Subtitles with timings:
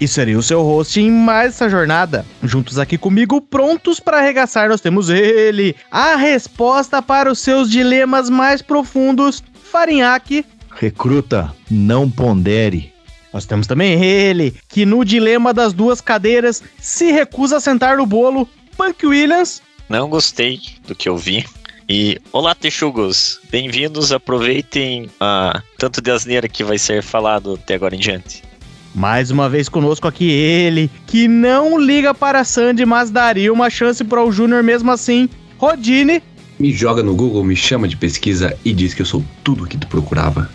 [0.00, 2.24] e serei o seu host em mais essa jornada.
[2.42, 8.28] Juntos aqui comigo, prontos para arregaçar, nós temos ele, a resposta para os seus dilemas
[8.28, 10.44] mais profundos, Farinhaque.
[10.70, 12.92] Recruta, não pondere.
[13.32, 18.06] Nós temos também ele, que no dilema das duas cadeiras se recusa a sentar no
[18.06, 19.60] bolo, Punk Williams.
[19.88, 21.44] Não gostei do que eu vi.
[21.88, 23.38] E olá, texugos!
[23.50, 28.42] Bem-vindos, aproveitem a tanto de asneira que vai ser falado até agora em diante.
[28.94, 33.68] Mais uma vez conosco aqui ele, que não liga para a Sandy, mas daria uma
[33.68, 35.28] chance para o Júnior mesmo assim.
[35.58, 36.22] Rodine.
[36.58, 39.66] Me joga no Google, me chama de pesquisa e diz que eu sou tudo o
[39.66, 40.48] que tu procurava.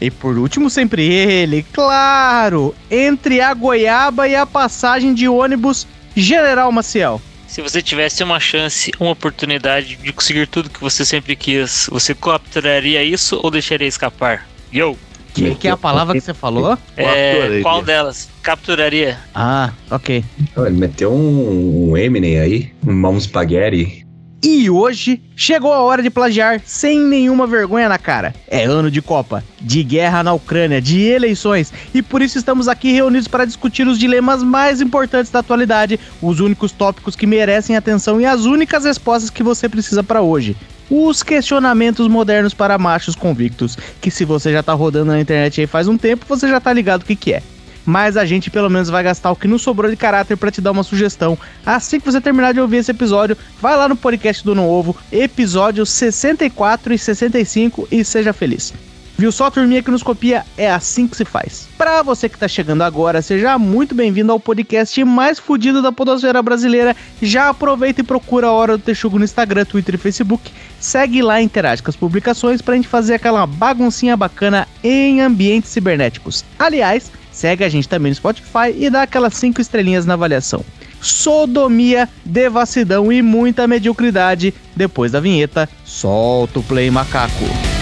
[0.00, 5.86] E por último, sempre ele, claro, entre a goiaba e a passagem de ônibus,
[6.16, 7.20] General Maciel.
[7.46, 12.14] Se você tivesse uma chance, uma oportunidade de conseguir tudo que você sempre quis, você
[12.14, 14.46] capturaria isso ou deixaria escapar?
[14.72, 14.96] Yo!
[15.34, 16.76] Que, que é a palavra que você falou?
[16.96, 18.28] É, qual delas?
[18.42, 19.18] Capturaria.
[19.34, 20.24] Ah, ok.
[20.56, 24.07] Ele meteu um, um Eminem aí, um spaghetti.
[24.40, 28.32] E hoje chegou a hora de plagiar sem nenhuma vergonha na cara.
[28.46, 32.92] É ano de Copa, de guerra na Ucrânia, de eleições, e por isso estamos aqui
[32.92, 38.20] reunidos para discutir os dilemas mais importantes da atualidade, os únicos tópicos que merecem atenção
[38.20, 40.56] e as únicas respostas que você precisa para hoje.
[40.88, 45.66] Os questionamentos modernos para machos convictos, que se você já tá rodando na internet aí
[45.66, 47.42] faz um tempo, você já tá ligado o que que é
[47.88, 50.60] mas a gente pelo menos vai gastar o que não sobrou de caráter para te
[50.60, 51.38] dar uma sugestão.
[51.64, 55.88] Assim que você terminar de ouvir esse episódio, vai lá no podcast do Novo, episódios
[55.88, 58.74] 64 e 65 e seja feliz.
[59.16, 60.44] Viu só, turminha que nos copia?
[60.56, 61.66] É assim que se faz.
[61.78, 66.42] Para você que tá chegando agora, seja muito bem-vindo ao podcast mais fudido da podosfera
[66.42, 66.94] brasileira.
[67.22, 70.52] Já aproveita e procura a Hora do Texugo no Instagram, Twitter e Facebook.
[70.78, 75.70] Segue lá e interage com as publicações pra gente fazer aquela baguncinha bacana em ambientes
[75.70, 76.44] cibernéticos.
[76.58, 80.64] Aliás, Segue a gente também no Spotify e dá aquelas 5 estrelinhas na avaliação.
[81.00, 84.52] Sodomia, devassidão e muita mediocridade.
[84.74, 87.77] Depois da vinheta, solta o play macaco.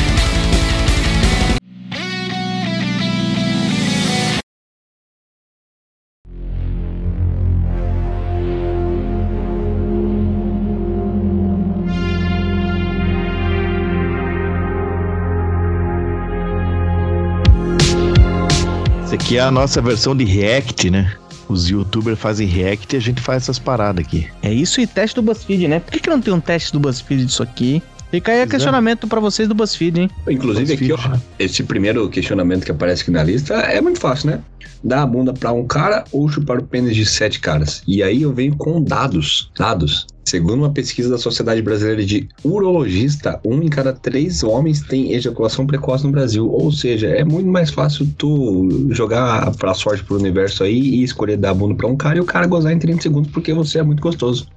[19.26, 21.12] Aqui é a nossa versão de React, né?
[21.48, 24.28] Os youtubers fazem React e a gente faz essas paradas aqui.
[24.41, 25.81] É isso e teste do BuzzFeed, né?
[25.81, 27.82] Por que, que não tem um teste do BuzzFeed disso aqui?
[28.09, 30.10] Fica aí o questionamento para vocês do BuzzFeed, hein?
[30.28, 34.31] Inclusive BuzzFeed, aqui, ó, esse primeiro questionamento que aparece aqui na lista é muito fácil,
[34.31, 34.41] né?
[34.84, 37.82] Dar a bunda para um cara ou chupar o pênis de sete caras.
[37.84, 40.06] E aí eu venho com dados, dados.
[40.26, 45.64] Segundo uma pesquisa da Sociedade Brasileira de Urologista, um em cada três homens tem ejaculação
[45.64, 46.50] precoce no Brasil.
[46.50, 51.36] Ou seja, é muito mais fácil tu jogar pra sorte pro universo aí e escolher
[51.36, 53.84] dar bunda pra um cara e o cara gozar em 30 segundos porque você é
[53.84, 54.48] muito gostoso.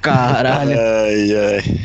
[0.00, 0.78] Caralho.
[0.78, 1.80] ai, ai.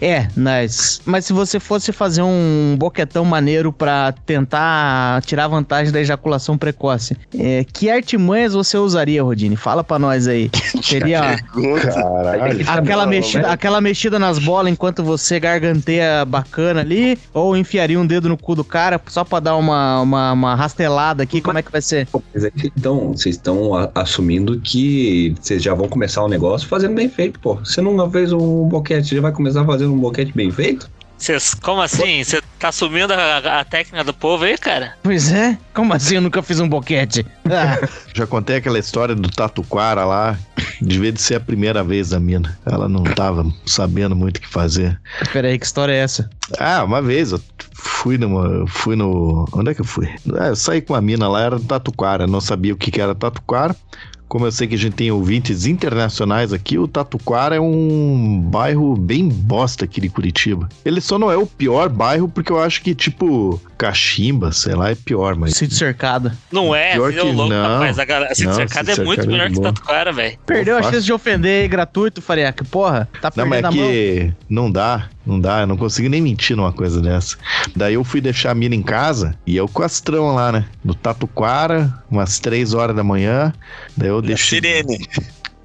[0.00, 1.00] É, nice.
[1.04, 7.16] Mas se você fosse fazer um boquetão maneiro pra tentar tirar vantagem da ejaculação precoce,
[7.38, 9.56] é, que artimanhas você usaria, Rodine?
[9.56, 10.50] Fala pra nós aí.
[10.82, 11.38] Seria.
[11.82, 17.18] Caralho aquela, mexida, aquela mexida nas bolas enquanto você garganteia bacana ali?
[17.32, 21.22] Ou enfiaria um dedo no cu do cara só pra dar uma, uma, uma rastelada
[21.22, 21.40] aqui?
[21.40, 22.08] Como é que vai ser?
[22.76, 27.40] Então, vocês estão assumindo que vocês já vão começar o um negócio fazendo bem feito,
[27.42, 27.56] pô.
[27.56, 30.88] Você nunca fez um boquete, já vai começar fazendo um boquete bem feito?
[31.22, 32.24] Cês, como assim?
[32.24, 34.94] Você tá assumindo a, a, técnica do povo aí, cara?
[35.04, 35.56] Pois é.
[35.72, 37.24] Como assim eu nunca fiz um boquete?
[37.44, 37.86] Ah.
[38.14, 40.38] Já contei aquela história do Tatuquara lá.
[40.80, 42.58] Devia de ser a primeira vez da mina.
[42.64, 44.98] Ela não tava sabendo muito o que fazer.
[45.32, 46.30] Peraí, que história é essa?
[46.58, 47.40] Ah, uma vez eu
[47.74, 48.66] fui numa.
[48.66, 49.44] Fui no.
[49.52, 50.08] Onde é que eu fui?
[50.40, 52.26] É, eu saí com a mina lá, era Tatuquara.
[52.26, 53.76] Não sabia o que, que era Tatuquara.
[54.32, 58.96] Como eu sei que a gente tem ouvintes internacionais aqui, o Tatuquara é um bairro
[58.96, 60.70] bem bosta aqui de Curitiba.
[60.86, 64.90] Ele só não é o pior bairro porque eu acho que, tipo, Cachimba, sei lá,
[64.90, 65.56] é pior, mas...
[65.56, 66.30] Sítio Cercado.
[66.52, 67.20] Não é, pior que...
[67.20, 67.98] louco, não, rapaz.
[67.98, 70.38] A galera, Sítio Cercado é muito melhor é que Tatuquara, velho.
[70.46, 72.22] Perdeu a chance de ofender gratuito,
[72.56, 75.08] Que Porra, tá perdendo Não, mas é que não dá.
[75.26, 77.36] Não dá, eu não consigo nem mentir numa coisa dessa.
[77.74, 80.64] Daí eu fui deixar a mina em casa e eu com astrão lá, né?
[80.84, 83.52] No Tatuquara, umas três horas da manhã.
[83.96, 84.60] Daí eu deixei.
[84.60, 85.08] Sirene.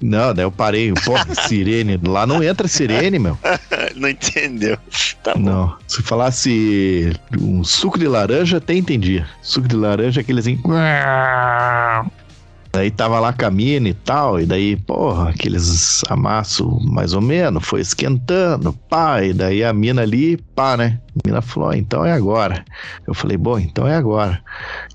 [0.00, 0.92] Não, daí eu parei.
[1.04, 2.00] Porra, sirene.
[2.06, 3.38] Lá não entra sirene, meu.
[3.96, 4.78] Não entendeu.
[5.24, 5.40] Tá bom.
[5.40, 5.76] Não.
[5.88, 9.26] Se falasse um suco de laranja, até entendia.
[9.42, 10.60] Suco de laranja, aquele assim.
[12.70, 17.66] Daí tava lá a mina e tal, e daí, porra, aqueles amasso mais ou menos,
[17.66, 21.00] foi esquentando, pá, e daí a mina ali, pá, né?
[21.16, 22.64] A mina falou, "Ah, então é agora.
[23.06, 24.40] Eu falei, bom, então é agora.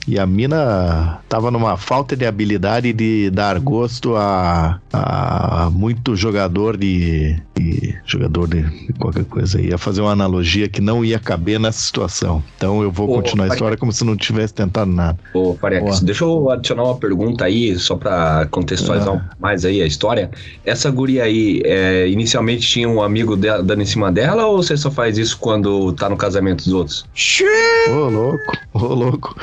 [0.07, 6.75] E a mina tava numa falta de habilidade de dar gosto a, a muito jogador
[6.77, 8.63] de, de- jogador de,
[8.99, 9.61] qualquer coisa.
[9.61, 12.43] Ia fazer uma analogia que não ia caber nessa situação.
[12.57, 13.57] Então eu vou Ô, continuar a Faria.
[13.57, 15.17] história como se não tivesse tentado nada.
[15.33, 19.85] Ô, Farex, deixa eu adicionar uma pergunta aí, só pra contextualizar pouco mais aí a
[19.85, 20.29] história.
[20.65, 24.75] Essa guria aí, é, inicialmente tinha um amigo dela, dando em cima dela, ou você
[24.75, 27.05] só faz isso quando tá no casamento dos outros?
[27.89, 28.39] Ô, louco,
[28.83, 29.35] ô, louco.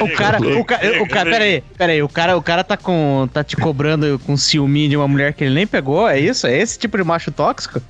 [0.00, 2.76] O cara, o cara, o cara, pera aí, pera aí, o cara, o cara tá
[2.76, 6.46] com, tá te cobrando com ciúme de uma mulher que ele nem pegou, é isso?
[6.46, 7.80] É esse tipo de macho tóxico?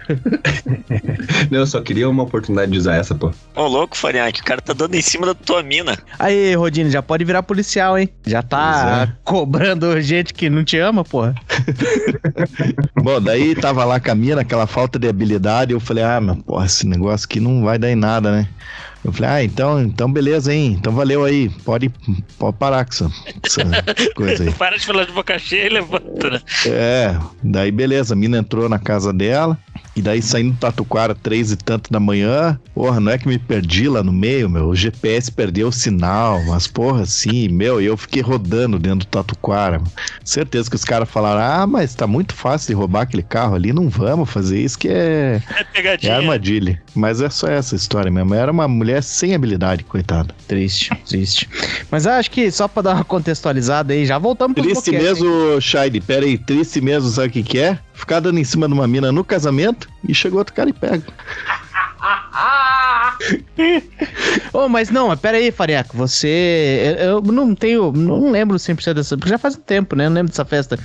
[1.51, 3.33] Não, eu só queria uma oportunidade de usar essa, pô.
[3.55, 5.99] Ô, louco, Farinhaque, o cara tá dando em cima da tua mina.
[6.19, 8.09] Aí, Rodine, já pode virar policial, hein?
[8.27, 11.35] Já tá Pois cobrando gente que não te ama, porra.
[13.03, 15.73] Bom, daí tava lá com a mina, aquela falta de habilidade.
[15.73, 18.49] Eu falei, ah, meu, porra, esse negócio aqui não vai dar em nada, né?
[19.05, 20.77] Eu falei, ah, então, então beleza, hein?
[20.79, 21.49] Então valeu aí.
[21.65, 21.91] Pode,
[22.39, 23.11] pode parar com essa,
[23.43, 23.65] essa
[24.15, 24.53] coisa aí.
[24.53, 26.41] Para de falar de boca cheia e levanta, né?
[26.67, 29.59] É, daí beleza, a mina entrou na casa dela.
[29.95, 33.39] E daí saindo do Tatuquara, três e tanto da manhã, porra, não é que me
[33.39, 34.69] perdi lá no meio, meu.
[34.69, 39.07] O GPS perdeu o sinal, mas porra, assim, meu, e eu fiquei rodando dentro do
[39.07, 39.83] Tatuquara.
[40.25, 43.71] Certeza que os caras falaram, ah, mas tá muito fácil de roubar aquele carro ali,
[43.71, 46.17] não vamos fazer isso que é, É é pegadinha.
[46.17, 46.81] armadilha.
[46.95, 48.35] Mas é só essa história mesmo.
[48.35, 50.35] Era uma mulher sem habilidade, coitada.
[50.47, 51.49] Triste, triste.
[51.91, 55.61] Mas eu acho que só pra dar uma contextualizada aí, já voltamos pro Triste mesmo,
[55.61, 57.79] Shide, pera aí, triste mesmo, sabe o que que é?
[57.95, 61.05] Ficar dando em cima de uma mina no casamento e chegou outro cara e pega.
[64.53, 66.97] Ô, mas não, pera aí, Fareco, você...
[66.99, 67.93] Eu eu não tenho...
[67.93, 69.17] Não lembro 100% dessa...
[69.17, 70.07] Porque já faz um tempo, né?
[70.07, 70.79] Eu não lembro dessa festa.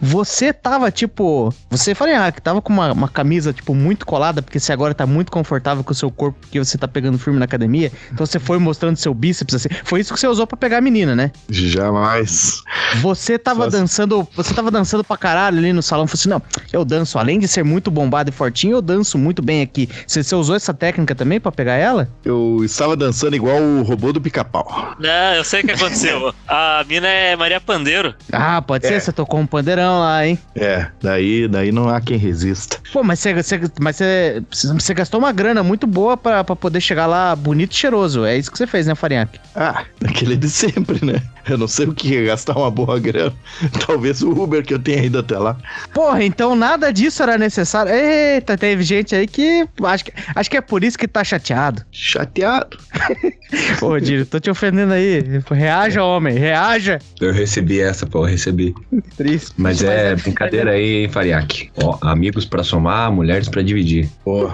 [0.00, 1.52] Você tava, tipo...
[1.70, 5.30] Você, Fareco, tava com uma, uma camisa, tipo, muito colada, porque você agora tá muito
[5.30, 7.92] confortável com o seu corpo, porque você tá pegando firme na academia.
[8.12, 9.68] Então você foi mostrando seu bíceps, assim.
[9.84, 11.30] Foi isso que você usou pra pegar a menina, né?
[11.48, 12.62] Jamais.
[13.00, 14.26] Você tava Só dançando...
[14.34, 16.06] Você tava dançando pra caralho ali no salão.
[16.06, 16.42] Falei assim, não,
[16.72, 19.88] eu danço, além de ser muito bombado e fortinho, eu danço muito bem aqui.
[20.06, 22.08] Você, você usou essa técnica também pra pegar ela?
[22.24, 24.94] Eu estava dançando igual o robô do pica-pau.
[24.98, 26.34] Não, eu sei o que aconteceu.
[26.48, 28.14] A mina é Maria Pandeiro.
[28.32, 28.88] Ah, pode É.
[28.88, 30.38] ser, você tocou um pandeirão lá, hein?
[30.54, 32.78] É, daí, daí não há quem resista.
[32.92, 36.80] Pô, mas você, você- mas você, você gastou uma grana muito boa pra, pra poder
[36.80, 38.24] chegar lá bonito e cheiroso.
[38.24, 39.38] É isso que você fez, né, Farinhaque?
[39.54, 41.20] Ah, aquele de sempre, né?
[41.48, 43.32] Eu não sei o que é gastar uma boa grana.
[43.86, 45.56] Talvez o Uber que eu tenha ido até lá.
[45.94, 47.92] Porra, então nada disso era necessário.
[47.92, 49.66] Eita, teve gente aí que.
[49.82, 51.84] Acho que, acho que é por isso que tá chateado.
[51.92, 52.76] Chateado.
[53.78, 55.22] Pô, Diro, tô te ofendendo aí.
[55.50, 56.98] Reaja, homem, reaja.
[57.20, 58.74] Eu recebi essa, pô, eu recebi.
[59.16, 59.52] Triste.
[59.56, 61.70] Mas é brincadeira aí, hein, Fariac?
[61.80, 64.10] Ó, amigos pra somar, mulheres pra dividir.
[64.24, 64.50] Pô,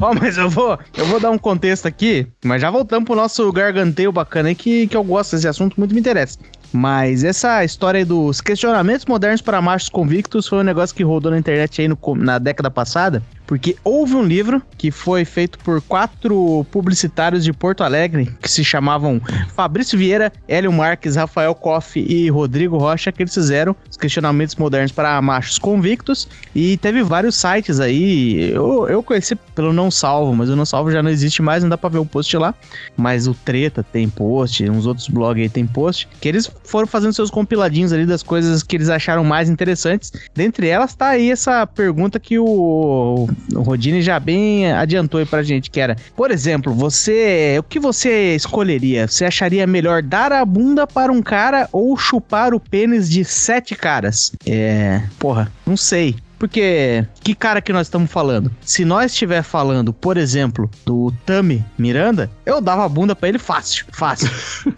[0.00, 3.50] Ó, mas eu vou, eu vou dar um contexto aqui, mas já voltamos pro nosso
[3.52, 6.38] garganteio bacana aí, que, que eu gosto desse assunto, muito me interessa.
[6.72, 11.38] Mas essa história dos questionamentos modernos para machos convictos foi um negócio que rodou na
[11.38, 16.66] internet aí no na década passada, porque houve um livro que foi feito por quatro
[16.70, 19.20] publicitários de Porto Alegre, que se chamavam
[19.54, 24.92] Fabrício Vieira, Hélio Marques, Rafael Koff e Rodrigo Rocha, que eles fizeram os questionamentos modernos
[24.92, 28.50] para machos convictos, e teve vários sites aí.
[28.50, 31.70] Eu, eu conheci pelo Não Salvo, mas o Não Salvo já não existe mais, não
[31.70, 32.54] dá pra ver o post lá.
[32.96, 36.08] Mas o Treta tem post, uns outros blogs aí tem post.
[36.20, 40.12] Que eles foram fazendo seus compiladinhos ali das coisas que eles acharam mais interessantes.
[40.34, 45.42] Dentre elas tá aí essa pergunta que o, o Rodine já bem adiantou aí pra
[45.42, 47.56] gente, que era: Por exemplo, você.
[47.58, 49.06] O que você escolheria?
[49.06, 53.74] Você acharia melhor dar a bunda para um cara ou chupar o pênis de sete
[53.74, 54.32] caras?
[54.46, 55.02] É.
[55.18, 56.16] Porra, não sei.
[56.38, 58.50] Porque que cara que nós estamos falando?
[58.60, 63.38] Se nós estiver falando, por exemplo, do Tami Miranda, eu dava a bunda pra ele
[63.38, 64.30] fácil, fácil.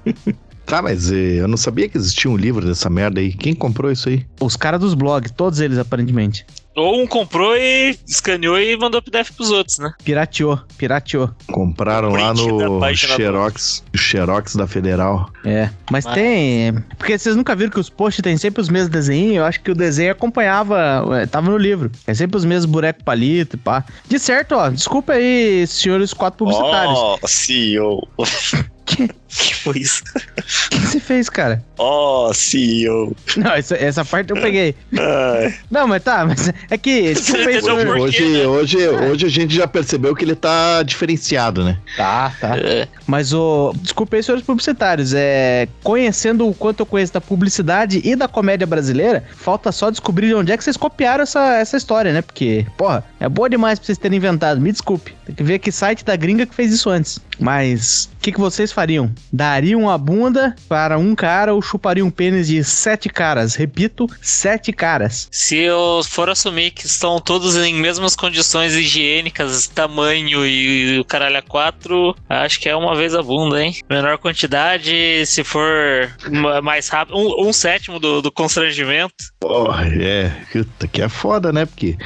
[0.64, 3.32] tá, mas eh, eu não sabia que existia um livro dessa merda aí.
[3.32, 4.24] Quem comprou isso aí?
[4.40, 6.46] Os caras dos blogs, todos eles aparentemente.
[6.76, 9.92] Ou um comprou e escaneou e mandou PDF pros outros, né?
[10.04, 11.30] Pirateou, pirateou.
[11.50, 15.30] Compraram lá no página do- Xerox, Xerox da Federal.
[15.44, 16.74] É, mas Mas- tem.
[16.98, 19.36] Porque vocês nunca viram que os posts tem sempre os mesmos desenhos.
[19.36, 21.02] Eu acho que o desenho acompanhava.
[21.06, 21.90] ué, Tava no livro.
[22.06, 23.84] É sempre os mesmos boneco palito e pá.
[24.06, 24.68] De certo, ó.
[24.68, 26.98] Desculpa aí, senhores quatro publicitários.
[26.98, 28.06] Oh, CEO.
[28.86, 30.00] Que- Que Pois.
[30.06, 31.60] O que você fez, cara?
[31.76, 33.16] Ó, CEO.
[33.36, 34.76] Não, essa, essa parte eu peguei.
[34.96, 37.16] Ai, Não, mas tá, mas é que.
[37.16, 38.46] Tipo, por quê, Hoje, né?
[38.46, 41.78] hoje, hoje a gente já percebeu que ele tá diferenciado, né?
[41.96, 42.56] Tá, tá.
[42.56, 43.74] É, Mas o.
[43.82, 45.12] Desculpa aí, senhores publicitários.
[45.14, 45.66] É.
[45.82, 50.34] Conhecendo o quanto eu conheço da publicidade e da comédia brasileira, falta só descobrir de
[50.34, 52.22] onde é que vocês copiaram essa, essa história, né?
[52.22, 54.60] Porque, porra, é boa demais pra vocês terem inventado.
[54.60, 55.12] Me desculpe.
[55.26, 57.18] Tem que ver que site da gringa que fez isso antes.
[57.40, 58.08] Mas.
[58.16, 59.10] O que, que vocês fariam?
[59.32, 63.54] Dariam a bunda para um cara ou chupariam um pênis de sete caras?
[63.54, 65.28] Repito, sete caras.
[65.30, 71.38] Se eu for assumir que estão todos em mesmas condições higiênicas, tamanho e o caralho
[71.38, 73.74] a quatro, acho que é uma vez a bunda, hein?
[73.88, 79.14] Menor quantidade, se for ma- mais rápido, um, um sétimo do, do constrangimento.
[79.40, 80.30] Porra, é.
[80.52, 81.66] Puta, que é foda, né?
[81.66, 81.96] Porque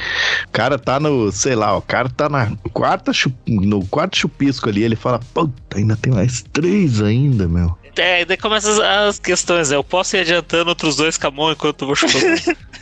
[0.47, 3.11] o cara tá no, sei lá, o cara tá na quarta
[3.47, 7.80] no quarto chupisco ali, ele fala, puta, ainda tem mais três ainda, meu.
[7.97, 9.75] É, daí começam as, as questões, né?
[9.75, 12.25] Eu posso ir adiantando outros dois com a mão enquanto eu vou chupando.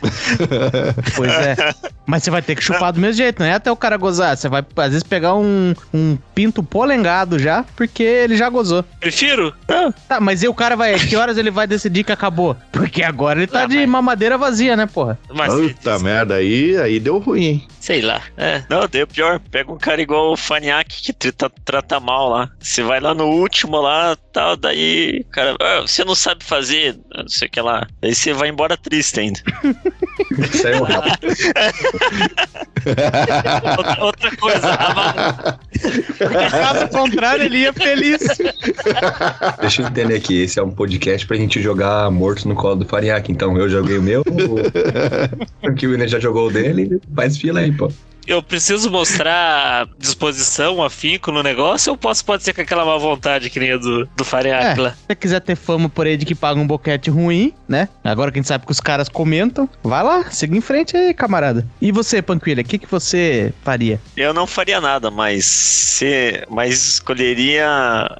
[1.14, 1.56] Pois é.
[2.06, 4.34] Mas você vai ter que chupar do mesmo jeito, não é até o cara gozar.
[4.36, 8.82] Você vai, às vezes, pegar um, um pinto polengado já, porque ele já gozou.
[8.98, 9.54] Prefiro?
[10.08, 10.98] Tá, mas e o cara vai.
[10.98, 12.56] Que horas ele vai decidir que acabou?
[12.72, 15.18] Porque agora ele tá Ah, de mas- mamadeira vazia, né, porra?
[15.32, 17.68] Mas, Puta merda, aí, aí deu ruim, hein?
[17.78, 18.20] sei lá.
[18.36, 18.62] É.
[18.68, 19.40] Não, deu pior.
[19.50, 22.50] Pega um cara igual o Faniak que trata, trata mal lá.
[22.58, 24.99] Você vai lá no último lá, tal, daí,
[25.30, 27.86] cara, "Ah, você não sabe fazer, não sei o que lá.
[28.02, 29.40] Aí você vai embora triste ainda.
[30.52, 31.34] Saiu rápido.
[33.78, 35.58] Outra, outra coisa,
[36.50, 38.20] Caso contrário, ele ia feliz.
[39.60, 42.86] Deixa eu entender aqui, esse é um podcast pra gente jogar morto no colo do
[42.86, 43.30] Fariak.
[43.30, 47.90] Então eu joguei o meu, o William já jogou o dele, faz fila aí, pô.
[48.30, 53.50] Eu preciso mostrar disposição, afinco no negócio, ou posso, pode ser com aquela má vontade
[53.50, 54.90] que nem a do, do Fariak É.
[54.90, 57.88] Se você quiser ter fama por aí de que paga um boquete ruim, né?
[58.04, 61.12] Agora que a gente sabe que os caras comentam, vai lá, siga em frente aí,
[61.12, 61.66] camarada.
[61.80, 64.00] E você, Panquilha, o que, que você faria?
[64.16, 67.66] Eu não faria nada, mas se, mas escolheria,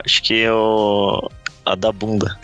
[0.05, 1.31] acho que eu
[1.73, 2.37] a da bunda.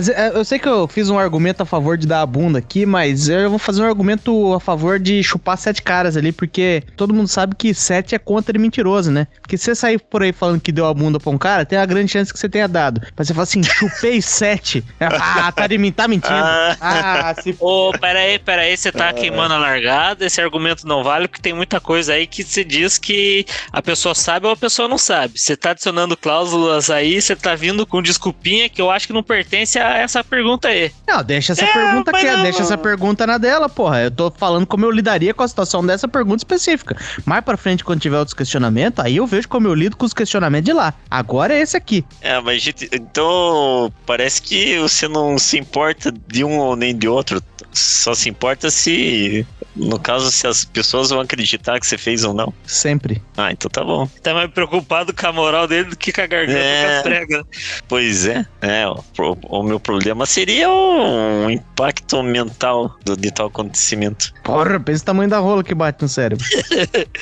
[0.00, 2.84] Ve- Eu sei que eu fiz um argumento a favor de dar a bunda aqui,
[2.86, 7.14] mas eu vou fazer um argumento a favor de chupar sete caras ali, porque todo
[7.14, 9.26] mundo sabe que sete é contra e mentiroso, né?
[9.40, 11.78] Porque se você sair por aí falando que deu a bunda pra um cara, tem
[11.78, 13.00] a grande chance que você tenha dado.
[13.16, 14.84] Mas você fala assim, chupei sete.
[15.00, 16.34] Ah, tá de tá mentindo.
[16.34, 16.76] Ah.
[16.80, 21.42] Ah, se Ô, peraí, peraí, você tá queimando a largada, esse argumento não vale, porque
[21.42, 24.98] tem muita coisa aí que se diz que a pessoa sabe ou a pessoa não
[24.98, 25.38] sabe.
[25.38, 29.22] Você tá adicionando cláusulas aí, você tá vindo com desculpinha que eu acho que não
[29.22, 30.90] pertence a essa pergunta aí.
[31.06, 34.02] Não, deixa essa É, pergunta aqui, não- deixa essa pergunta na dela, porra.
[34.02, 36.96] Eu tô falando como eu lidaria com a situação dessa pergunta específica.
[37.24, 40.12] Mais pra frente, quando tiver outros questionamentos, aí eu vejo como eu lido com os
[40.14, 40.94] questionamentos de lá.
[41.10, 42.04] Agora é esse aqui.
[42.20, 47.08] É, mas gente, então parece que você não se importa de um ou nem de
[47.08, 47.42] outro.
[47.72, 49.46] Só se importa se,
[49.76, 52.52] no caso, se as pessoas vão acreditar que você fez ou não.
[52.66, 53.22] Sempre.
[53.36, 54.08] Ah, então tá bom.
[54.22, 56.84] Tá mais preocupado com a moral dele do que com a garganta É.
[56.84, 57.42] com as pregas.
[57.86, 59.04] Pois é, é o,
[59.48, 64.32] o meu problema seria um impacto mental do, de tal acontecimento.
[64.42, 66.44] Porra, pensa o tamanho da rola que bate no cérebro.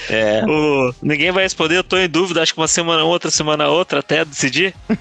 [0.08, 3.66] É, Ô, ninguém vai responder, eu tô em dúvida, acho que uma semana outra, semana
[3.68, 4.74] outra, até decidir.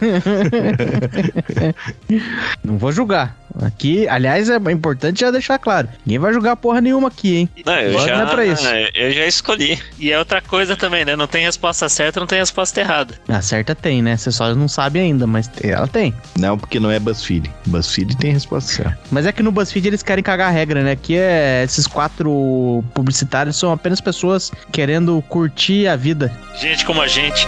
[2.64, 3.38] Não vou julgar.
[3.62, 5.88] Aqui, aliás, é importante já deixar claro.
[6.05, 7.50] Ninguém vai julgar porra nenhuma aqui, hein?
[7.65, 8.65] não, eu já, não é pra isso.
[8.93, 9.79] eu já escolhi.
[10.00, 11.15] E é outra coisa também, né?
[11.15, 13.15] Não tem resposta certa, não tem resposta errada.
[13.27, 14.17] A certa tem, né?
[14.17, 16.13] Você só não sabe ainda, mas ela tem.
[16.38, 17.51] Não, porque não é BuzzFeed.
[17.65, 19.00] BuzzFeed tem resposta certa.
[19.12, 20.95] Mas é que no BuzzFeed eles querem cagar a regra, né?
[20.95, 26.31] Que é esses quatro publicitários são apenas pessoas querendo curtir a vida.
[26.59, 27.47] Gente como a gente.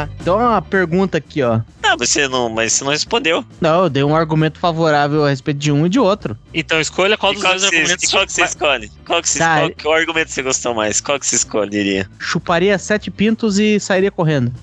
[0.00, 0.08] Lá.
[0.20, 1.60] Então uma pergunta aqui, ó.
[1.82, 3.44] Ah, você não, mas você não respondeu.
[3.60, 6.36] Não, eu dei um argumento favorável a respeito de um e de outro.
[6.54, 8.90] Então escolha qual E dos qual, dois argumentos e qual que você escolhe?
[9.04, 11.00] Qual que você, Tá, qual, qual argumento você gostou mais?
[11.00, 12.08] Qual que você escolheria?
[12.18, 14.52] Chuparia sete pintos e sairia correndo.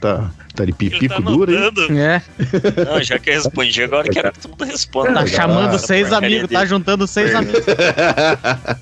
[0.00, 1.70] Tá, tá de pipico tá duro, hein?
[2.00, 2.22] É,
[2.84, 5.14] Não, já que eu respondi, agora quero que todo mundo responda.
[5.14, 7.64] tá chamando ah, seis amigos, tá juntando seis amigos.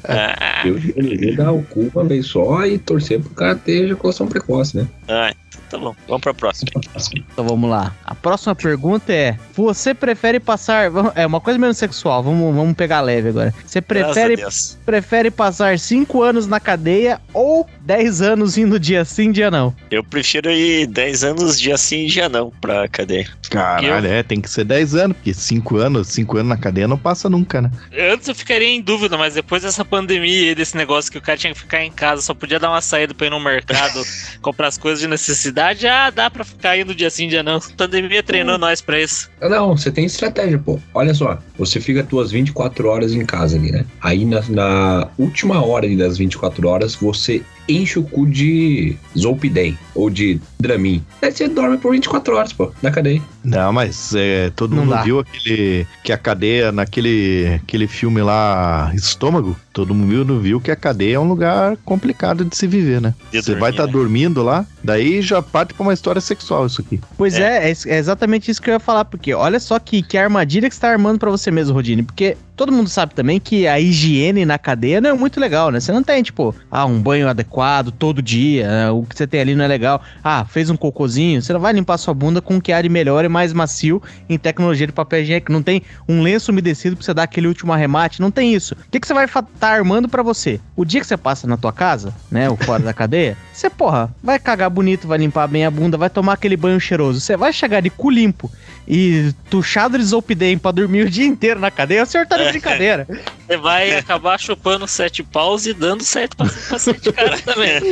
[0.04, 4.26] Ah, Eu escolheria dar o cu uma vez só e torcer pro cara ter ejaculação
[4.26, 4.88] precoce, né?
[5.08, 5.94] ah, então tá bom.
[6.06, 6.70] Vamos pra próxima.
[7.14, 7.94] Então vamos lá.
[8.04, 10.90] A próxima pergunta é: Você prefere passar.
[11.14, 13.54] É uma coisa menos sexual, vamos, vamos pegar leve agora.
[13.64, 14.36] Você prefere,
[14.84, 19.74] prefere passar cinco anos na cadeia ou 10 anos indo dia sim, dia não?
[19.90, 23.28] Eu prefiro ir 10 anos dia sim, dia não pra cadeia.
[23.50, 26.96] Caralho, é, tem que ser 10 anos, porque 5 anos, 5 anos na cadeia não
[26.96, 27.70] passa nunca, né?
[28.12, 31.36] Antes eu ficaria em dúvida, mas depois dessa pandemia e desse negócio que o cara
[31.36, 34.00] tinha que ficar em casa, só podia dar uma saída pra ir no mercado,
[34.40, 37.56] comprar as coisas de necessidade, ah, dá pra ficar indo dia sim, dia não.
[37.56, 39.28] A pandemia treinou nós pra isso.
[39.40, 40.78] Não, você tem estratégia, pô.
[40.94, 43.84] Olha só, você fica tuas 24 horas em casa ali, né?
[44.00, 49.78] Aí na, na última hora ali das 24 horas, você enche o cu de Zolpidem
[49.94, 51.02] ou de Dramin.
[51.22, 53.22] Aí você dorme por 24 horas, pô, na cadeia.
[53.46, 55.02] Não, mas é, todo Não mundo dá.
[55.02, 59.56] viu aquele que a cadeia naquele aquele filme lá Estômago.
[59.72, 62.98] Todo mundo viu, não viu que a cadeia é um lugar complicado de se viver,
[63.00, 63.14] né?
[63.30, 63.92] De Você dormir, vai estar né?
[63.92, 66.98] dormindo lá, daí já parte pra uma história sexual isso aqui.
[67.18, 70.02] Pois é, é, is- é exatamente isso que eu ia falar, porque olha só que,
[70.02, 72.02] que armadilha que você tá armando pra você mesmo, Rodine.
[72.02, 75.78] Porque todo mundo sabe também que a higiene na cadeia não é muito legal, né?
[75.78, 78.90] Você não tem, tipo, ah, um banho adequado todo dia, né?
[78.90, 80.00] o que você tem ali não é legal.
[80.24, 83.26] Ah, fez um cocôzinho, você não vai limpar sua bunda com um que ar melhor
[83.26, 85.52] e mais macio em tecnologia de papel higiênico.
[85.52, 88.74] Não tem um lenço umedecido pra você dar aquele último arremate, não tem isso.
[88.74, 90.58] O que, que você vai estar armando pra você?
[90.74, 94.10] O dia que você passa na tua casa, né, ou fora da cadeia, você, porra,
[94.22, 97.20] vai cagar bonito, vai limpar bem a bunda, vai tomar aquele banho cheiroso.
[97.20, 98.50] Você vai chegar de cu limpo
[98.88, 102.48] e tuchado de Zolpidem pra dormir o dia inteiro na cadeia, o senhor tá de
[102.48, 103.06] brincadeira.
[103.46, 107.66] Você vai acabar chupando sete paus e dando certo pra, pra sete caras também.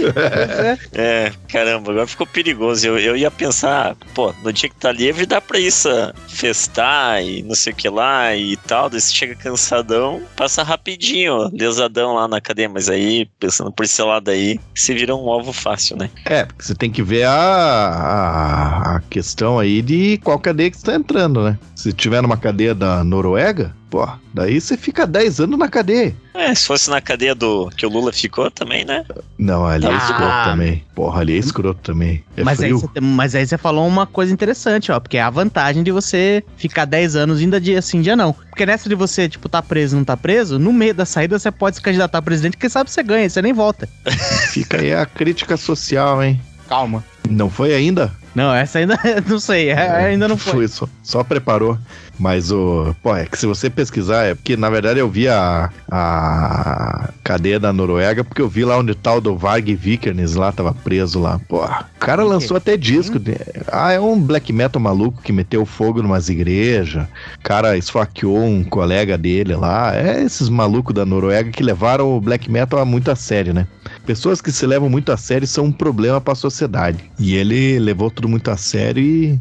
[0.94, 1.26] É.
[1.26, 2.86] É, caramba, agora ficou perigoso.
[2.86, 5.88] Eu, eu ia pensar, pô, no dia que tá livre dá pra isso,
[6.28, 8.88] festar e não sei o que lá e tal.
[8.88, 12.68] Daí você chega cansadão, passa rapidinho, lesadão lá na cadeia.
[12.68, 16.08] Mas aí, pensando por esse lado aí, você vira um alvo fácil, né?
[16.24, 20.76] É, porque você tem que ver a, a, a questão aí de qual cadeia que
[20.76, 21.58] você tá entrando, né?
[21.74, 26.14] Se tiver numa cadeia da Noruega, pô, daí você fica 10 anos na cadeia.
[26.34, 29.04] É, se fosse na cadeia do que o Lula ficou também, né?
[29.38, 29.96] Não, ali é Ah.
[29.96, 30.84] escroto também.
[30.94, 32.24] Porra, ali é escroto também.
[32.36, 32.80] É mas, aí frio.
[32.80, 35.92] você, tem- mas aí você falou uma coisa interessante, ó, porque é a vantagem de
[35.92, 38.32] você ficar 10 anos ainda dia sim, dia não.
[38.32, 41.50] Porque nessa de você, tipo, tá preso não tá preso, no meio da saída você
[41.52, 43.88] pode se candidatar a presidente, quem sabe você ganha, você nem volta.
[44.52, 46.40] Fica aí a crítica social, hein?
[46.68, 47.04] Calma.
[47.28, 48.12] Não foi ainda?
[48.34, 50.66] Não, essa ainda, não sei, é- ainda não foi.
[50.66, 51.78] só, só preparou.
[52.18, 52.94] Mas o.
[53.02, 57.58] Pô, é que se você pesquisar, é porque na verdade eu vi a, a cadeia
[57.58, 61.40] da Noruega, porque eu vi lá onde tal do Varg Vikernes lá tava preso lá.
[61.48, 63.18] Pô, o cara lançou até disco.
[63.18, 63.36] de-
[63.70, 67.04] Ah, é um black metal maluco que meteu fogo numas igrejas.
[67.04, 69.94] O cara esfaqueou um colega dele lá.
[69.96, 73.66] É esses malucos da Noruega que levaram o black metal a muito a sério, né?
[74.06, 77.10] Pessoas que se levam muito a sério são um problema pra sociedade.
[77.18, 79.38] E ele levou tudo muito a sério e.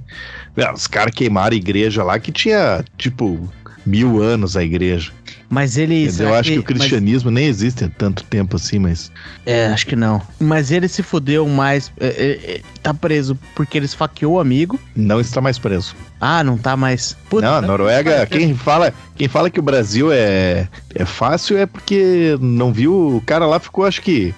[0.55, 3.49] Meu, os caras queimaram a igreja lá que tinha, tipo,
[3.85, 5.11] mil anos a igreja.
[5.53, 5.95] Mas ele.
[6.05, 6.13] Entendeu?
[6.13, 9.11] será Eu acho que o mas- cristianismo nem existe há tanto tempo assim, mas.
[9.45, 10.19] É, acho que não.
[10.39, 11.91] Mas ele se fudeu mais.
[11.99, 14.79] é, é, é, tá preso porque ele esfaqueou o amigo.
[14.95, 15.95] Não está mais preso.
[16.19, 17.15] Ah, não tá mais.
[17.29, 17.61] Puta, não, a?
[17.61, 23.17] Noruega, quem fala, quem fala que o Brasil é, é fácil é porque não viu.
[23.17, 24.33] O cara lá ficou, acho que.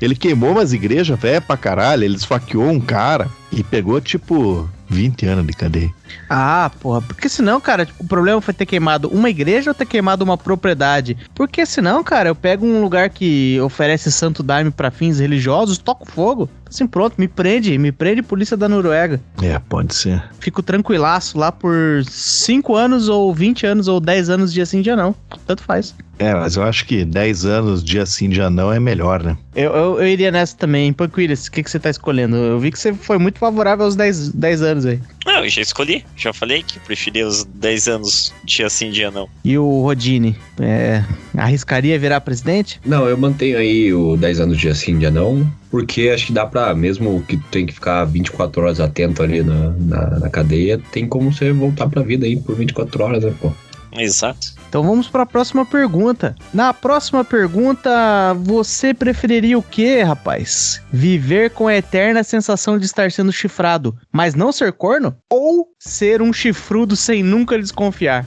[0.00, 2.04] Ele queimou umas igrejas, velho, pra caralho.
[2.04, 5.92] Ele esfaqueou um cara e pegou, tipo, 20 anos de cadeia.
[6.28, 10.24] Ah, porra, porque senão, cara, o problema foi ter queimado uma igreja ou ter queimado
[10.24, 11.16] uma propriedade?
[11.34, 16.10] Porque senão, cara, eu pego um lugar que oferece santo daime pra fins religiosos, toco
[16.10, 19.20] fogo, assim, pronto, me prende, me prende polícia da Noruega.
[19.42, 20.22] É, pode ser.
[20.40, 24.96] Fico tranquilaço lá por 5 anos ou 20 anos ou 10 anos dia sim, dia
[24.96, 25.14] não.
[25.46, 25.94] Tanto faz.
[26.18, 29.36] É, mas eu acho que 10 anos, dia sim, dia não, é melhor, né?
[29.54, 30.92] Eu, eu, eu iria nessa também.
[30.92, 32.36] Panquilis, o que, que você tá escolhendo?
[32.36, 35.00] Eu vi que você foi muito favorável aos 10, 10 anos aí.
[35.24, 36.04] Não, eu já escolhi.
[36.16, 39.28] Já falei que preferia os 10 anos dia sim, dia não.
[39.44, 41.04] E o Rodine, é,
[41.36, 42.80] arriscaria virar presidente?
[42.84, 46.46] Não, eu mantenho aí o 10 anos dia sim, dia não, porque acho que dá
[46.46, 50.80] pra, mesmo que tu tem que ficar 24 horas atento ali na, na, na cadeia,
[50.92, 53.52] tem como você voltar pra vida aí por 24 horas, né, pô?
[53.92, 54.54] Exato.
[54.68, 56.36] Então vamos para a próxima pergunta.
[56.52, 60.82] Na próxima pergunta, você preferiria o quê, rapaz?
[60.92, 65.16] Viver com a eterna sensação de estar sendo chifrado, mas não ser corno?
[65.30, 68.26] Ou ser um chifrudo sem nunca desconfiar?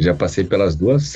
[0.00, 1.14] Já passei pelas duas.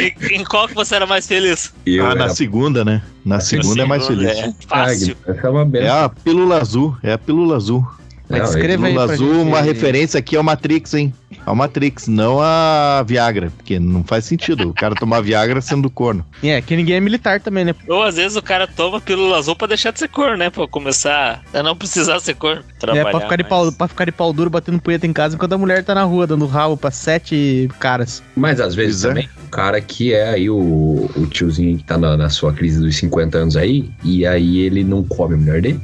[0.00, 1.72] E- em qual que você era mais feliz?
[1.86, 3.02] Eu ah, na era- segunda, né?
[3.24, 4.28] Na segunda é mais feliz.
[4.28, 4.52] é.
[4.66, 5.16] Fácil.
[5.26, 7.86] Essa é uma É a pílula azul, é a pílula azul.
[8.28, 9.46] Mas Não, escreva aí Pílula azul, gente.
[9.48, 11.14] uma referência aqui ao Matrix, hein?
[11.46, 16.26] Ao Matrix, não a Viagra, porque não faz sentido o cara tomar Viagra sendo corno.
[16.42, 17.72] É, que ninguém é militar também, né?
[17.86, 20.50] Ou às vezes o cara toma pílula azul pra deixar de ser corno, né?
[20.50, 22.64] Pra começar a não precisar ser corno.
[22.82, 23.48] É, pra ficar, de mais.
[23.48, 26.02] pau, pra ficar de pau duro batendo punheta em casa enquanto a mulher tá na
[26.02, 28.24] rua dando rabo pra sete caras.
[28.34, 29.08] Mas às vezes Pois é.
[29.08, 32.80] também, o cara que é aí o, o tiozinho que tá na, na sua crise
[32.80, 35.80] dos 50 anos aí, e aí ele não come a mulher dele,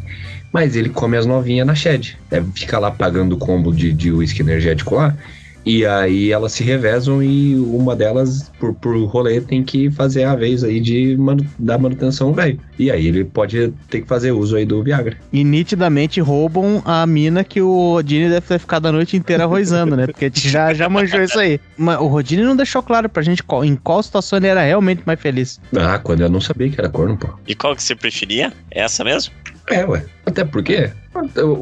[0.53, 2.19] mas ele come as novinhas na shed.
[2.29, 5.17] Deve ficar lá pagando o combo de, de uísque energético lá.
[5.65, 10.35] E aí elas se revezam e uma delas, por, por rolê, tem que fazer a
[10.35, 12.59] vez aí de manu dar manutenção velho.
[12.79, 15.17] E aí ele pode ter que fazer uso aí do Viagra.
[15.33, 19.97] E nitidamente roubam a mina que o Rodine deve ter ficado a noite inteira arrozando,
[19.97, 20.07] né?
[20.07, 21.61] Porque a gente já, já manjou isso aí.
[21.77, 25.03] Mas o Rodine não deixou claro pra gente qual, em qual situação ele era realmente
[25.07, 25.61] mais feliz.
[25.77, 27.29] Ah, quando eu não sabia que era corno, pô.
[27.47, 28.53] E qual que você preferia?
[28.71, 29.33] Essa mesmo?
[29.69, 30.05] É, ué.
[30.27, 30.91] Até porque,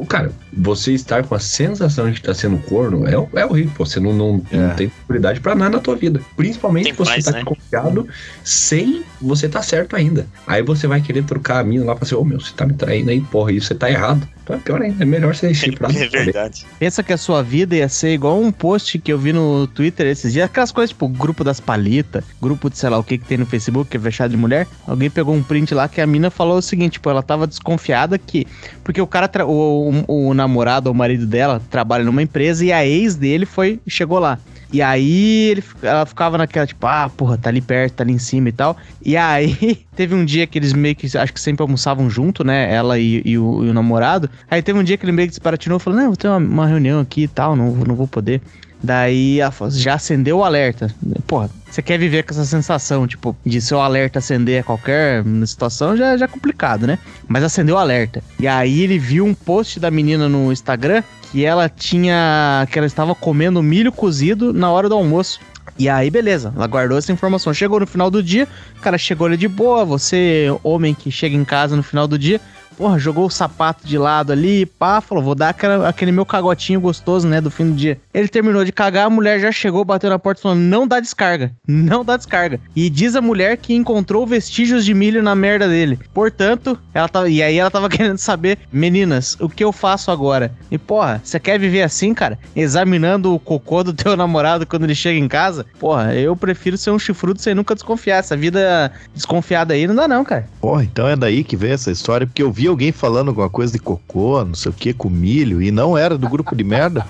[0.07, 3.71] cara, você estar com a sensação de estar sendo corno é, é horrível.
[3.75, 3.85] pô.
[3.85, 4.57] Você não, não, É.
[4.57, 6.21] não tem tranquilidade pra nada na tua vida.
[6.37, 7.43] Principalmente Tem se você paz, tá né?
[7.43, 8.07] confiado
[8.43, 10.25] sem você tá certo ainda.
[10.47, 12.73] Aí você vai querer trocar a mina lá pra assim, ô meu, você tá me
[12.73, 14.27] traindo aí, porra, isso você tá errado.
[14.43, 15.91] Então é pior ainda, é melhor você chifrar.
[15.95, 16.65] É verdade.
[16.79, 20.07] Pensa que a sua vida ia ser igual um post que eu vi no Twitter
[20.07, 23.25] esses dias, aquelas coisas tipo grupo das palitas, grupo de sei lá o que que
[23.25, 24.67] tem no Facebook, que é fechado de mulher.
[24.87, 28.17] Alguém pegou um print lá que a mina falou o seguinte, tipo, ela tava desconfiada
[28.17, 28.47] que.
[28.83, 32.65] Porque o cara, tra- o, o, o namorado ou o marido dela trabalha numa empresa
[32.65, 34.39] e a ex dele foi chegou lá.
[34.73, 38.17] E aí ele, ela ficava naquela, tipo, ah, porra, tá ali perto, tá ali em
[38.17, 38.77] cima e tal.
[39.03, 42.73] E aí teve um dia que eles meio que, acho que sempre almoçavam junto, né?
[42.73, 44.29] Ela e, e o, e o namorado.
[44.49, 46.37] Aí teve um dia que ele meio que desparatinou e falou, não, vou ter uma,
[46.37, 48.41] uma reunião aqui e tal, não, não vou poder.
[48.83, 50.93] Daí falou, já acendeu o alerta.
[51.27, 55.95] Porra, você quer viver com essa sensação, tipo, de seu alerta acender a qualquer situação,
[55.95, 56.97] já, já é complicado, né?
[57.27, 58.23] Mas acendeu o alerta.
[58.39, 62.67] E aí ele viu um post da menina no Instagram que ela tinha.
[62.71, 65.39] que ela estava comendo milho cozido na hora do almoço.
[65.77, 67.53] E aí, beleza, ela guardou essa informação.
[67.53, 69.85] Chegou no final do dia, o cara chegou ali de boa.
[69.85, 72.41] Você, homem que chega em casa no final do dia,
[72.77, 76.79] porra, jogou o sapato de lado ali, pá, falou, vou dar aquela- aquele meu cagotinho
[76.81, 77.99] gostoso, né, do fim do dia.
[78.13, 81.51] Ele terminou de cagar, a mulher já chegou, bateu na porta falando, não dá descarga,
[81.67, 82.59] não dá descarga.
[82.75, 85.99] E diz a mulher que encontrou vestígios de milho na merda dele.
[86.13, 90.51] Portanto, ela tava, e aí ela tava querendo saber, meninas, o que eu faço agora?
[90.69, 92.37] E porra, você quer viver assim, cara?
[92.55, 95.65] Examinando o cocô do teu namorado quando ele chega em casa?
[95.79, 98.17] Porra, eu prefiro ser um chifrudo sem nunca desconfiar.
[98.17, 100.47] Essa vida desconfiada aí não dá não, cara.
[100.59, 103.73] Porra, então é daí que vem essa história, porque eu vi alguém falando alguma coisa
[103.73, 107.05] de cocô, não sei o que, com milho, e não era do grupo de merda.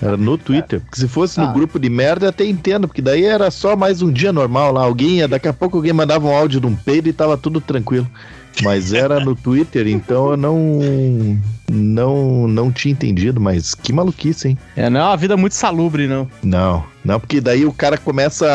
[0.00, 0.80] Era no Twitter.
[0.80, 1.52] Porque se fosse no Ah.
[1.52, 4.82] grupo de merda, eu até entendo, porque daí era só mais um dia normal lá.
[4.84, 7.60] Alguém ia, daqui a pouco alguém mandava um áudio de um peido e tava tudo
[7.60, 8.08] tranquilo.
[8.62, 10.78] Mas era no Twitter, então eu não.
[11.70, 14.58] Não, não tinha entendido, mas que maluquice, hein?
[14.76, 16.28] É, não é uma vida muito salubre, não.
[16.42, 18.46] Não, não, porque daí o cara começa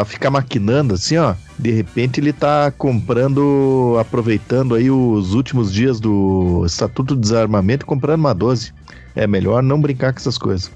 [0.00, 1.34] a ficar maquinando assim, ó.
[1.58, 7.86] De repente ele tá comprando, aproveitando aí os últimos dias do Estatuto do Desarmamento e
[7.86, 8.72] comprando uma 12.
[9.14, 10.70] É melhor não brincar com essas coisas.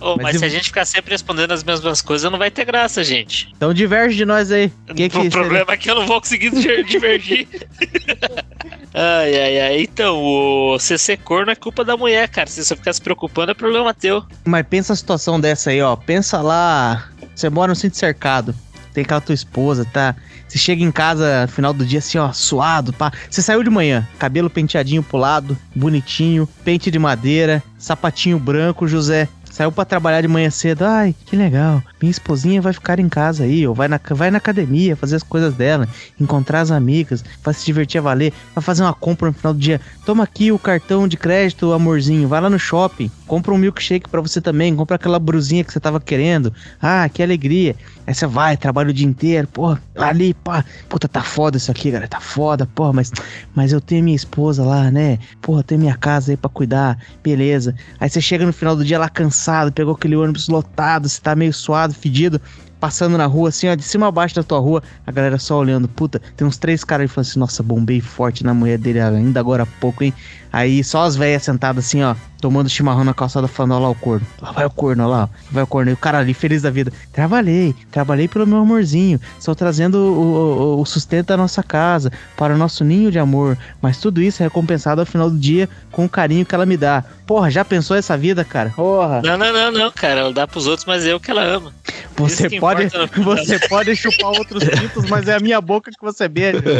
[0.00, 2.64] Ô, Mas mas se a gente ficar sempre respondendo as mesmas coisas, não vai ter
[2.64, 3.52] graça, gente.
[3.56, 4.72] Então diverge de nós aí.
[4.96, 7.46] Que que o problema é que eu não vou conseguir diver- divergir.
[8.92, 9.82] ai, ai, ai.
[9.82, 12.48] Então, o CC corno é culpa da mulher, cara.
[12.48, 14.24] Se você ficar se preocupando, é problema teu.
[14.44, 15.94] Mas pensa a situação dessa aí, ó.
[15.94, 18.52] Pensa lá, você mora no centro cercado,
[18.92, 20.14] tem aquela tua esposa, tá?
[20.46, 23.10] Você chega em casa no final do dia assim, ó, suado, pá.
[23.30, 29.28] Você saiu de manhã, cabelo penteadinho pro lado, bonitinho, pente de madeira, sapatinho branco, José.
[29.52, 30.82] Saiu pra trabalhar de manhã cedo.
[30.82, 31.82] Ai, que legal.
[32.00, 35.22] Minha esposinha vai ficar em casa aí, ou vai na, vai na academia fazer as
[35.22, 35.86] coisas dela,
[36.18, 39.60] encontrar as amigas, vai se divertir a valer, vai fazer uma compra no final do
[39.60, 39.78] dia.
[40.06, 42.26] Toma aqui o cartão de crédito, amorzinho.
[42.26, 45.78] Vai lá no shopping, compra um milkshake pra você também, compra aquela brusinha que você
[45.78, 46.50] tava querendo.
[46.80, 47.76] Ah, que alegria.
[48.06, 51.90] Aí você vai, trabalha o dia inteiro, porra, ali, pá, puta, tá foda isso aqui,
[51.90, 53.12] galera, tá foda, porra, mas,
[53.54, 55.18] mas eu tenho minha esposa lá, né?
[55.40, 57.76] Porra, tenho minha casa aí pra cuidar, beleza.
[58.00, 59.41] Aí você chega no final do dia lá cansado,
[59.74, 62.40] pegou aquele ônibus lotado, você tá meio suado, fedido,
[62.80, 65.58] passando na rua, assim, ó, de cima a baixo da tua rua, a galera só
[65.58, 69.00] olhando, puta, tem uns três caras aí falando assim, nossa, bombei forte na mulher dele
[69.00, 70.12] ainda agora há pouco, hein?
[70.52, 73.94] Aí só as velhas sentadas assim, ó, tomando chimarrão na calçada falando, ó lá o
[73.94, 75.90] corno, lá vai o corno, ó lá, vai o corno.
[75.90, 80.76] E o cara ali, feliz da vida, trabalhei, trabalhei pelo meu amorzinho, estou trazendo o,
[80.76, 84.42] o, o sustento da nossa casa, para o nosso ninho de amor, mas tudo isso
[84.42, 87.04] é recompensado ao final do dia com o carinho que ela me dá.
[87.26, 88.70] Porra, já pensou essa vida, cara?
[88.70, 90.20] Porra, Não, não, não, não, cara.
[90.20, 91.72] Ela dá pros outros, mas é o que ela ama.
[92.16, 92.88] você isso pode,
[93.22, 96.62] você pode chupar outros pintos, mas é a minha boca que você beija.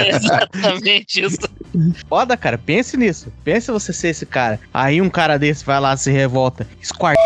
[0.00, 1.38] É exatamente isso.
[2.08, 2.58] Foda, cara.
[2.90, 3.32] Pense nisso.
[3.44, 4.58] Pense você ser esse cara.
[4.74, 6.66] Aí um cara desse vai lá, se revolta.
[6.82, 7.16] Squart.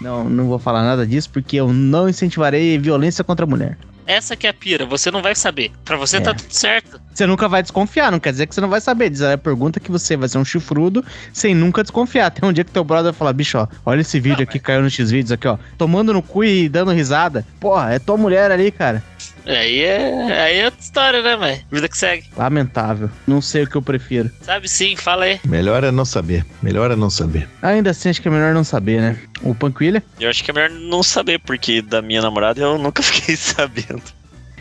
[0.00, 3.78] Não, não vou falar nada disso porque eu não incentivarei violência contra a mulher.
[4.06, 5.72] Essa que é a pira, você não vai saber.
[5.84, 6.20] Pra você É.
[6.20, 7.00] tá tudo certo.
[7.12, 9.08] Você nunca vai desconfiar, não quer dizer que você não vai saber.
[9.10, 12.30] Diz a pergunta que você vai ser um chifrudo sem nunca desconfiar.
[12.30, 14.82] Tem um dia que teu brother vai falar, bicho, ó, olha esse vídeo aqui, caiu
[14.82, 15.56] no X-Vídeos aqui, ó.
[15.78, 17.44] Tomando no cu e dando risada.
[17.58, 19.02] Porra, é tua mulher ali, cara.
[19.46, 21.60] Aí é, aí é outra história, né, velho?
[21.70, 22.24] Vida que segue.
[22.36, 23.08] Lamentável.
[23.26, 24.30] Não sei o que eu prefiro.
[24.42, 25.40] Sabe sim, fala aí.
[25.44, 26.44] Melhor é não saber.
[26.60, 27.48] Melhor é não saber.
[27.62, 29.18] Ainda assim, acho que é melhor não saber, né?
[29.42, 30.02] O Panquilha?
[30.18, 34.02] Eu acho que é melhor não saber, porque da minha namorada eu nunca fiquei sabendo.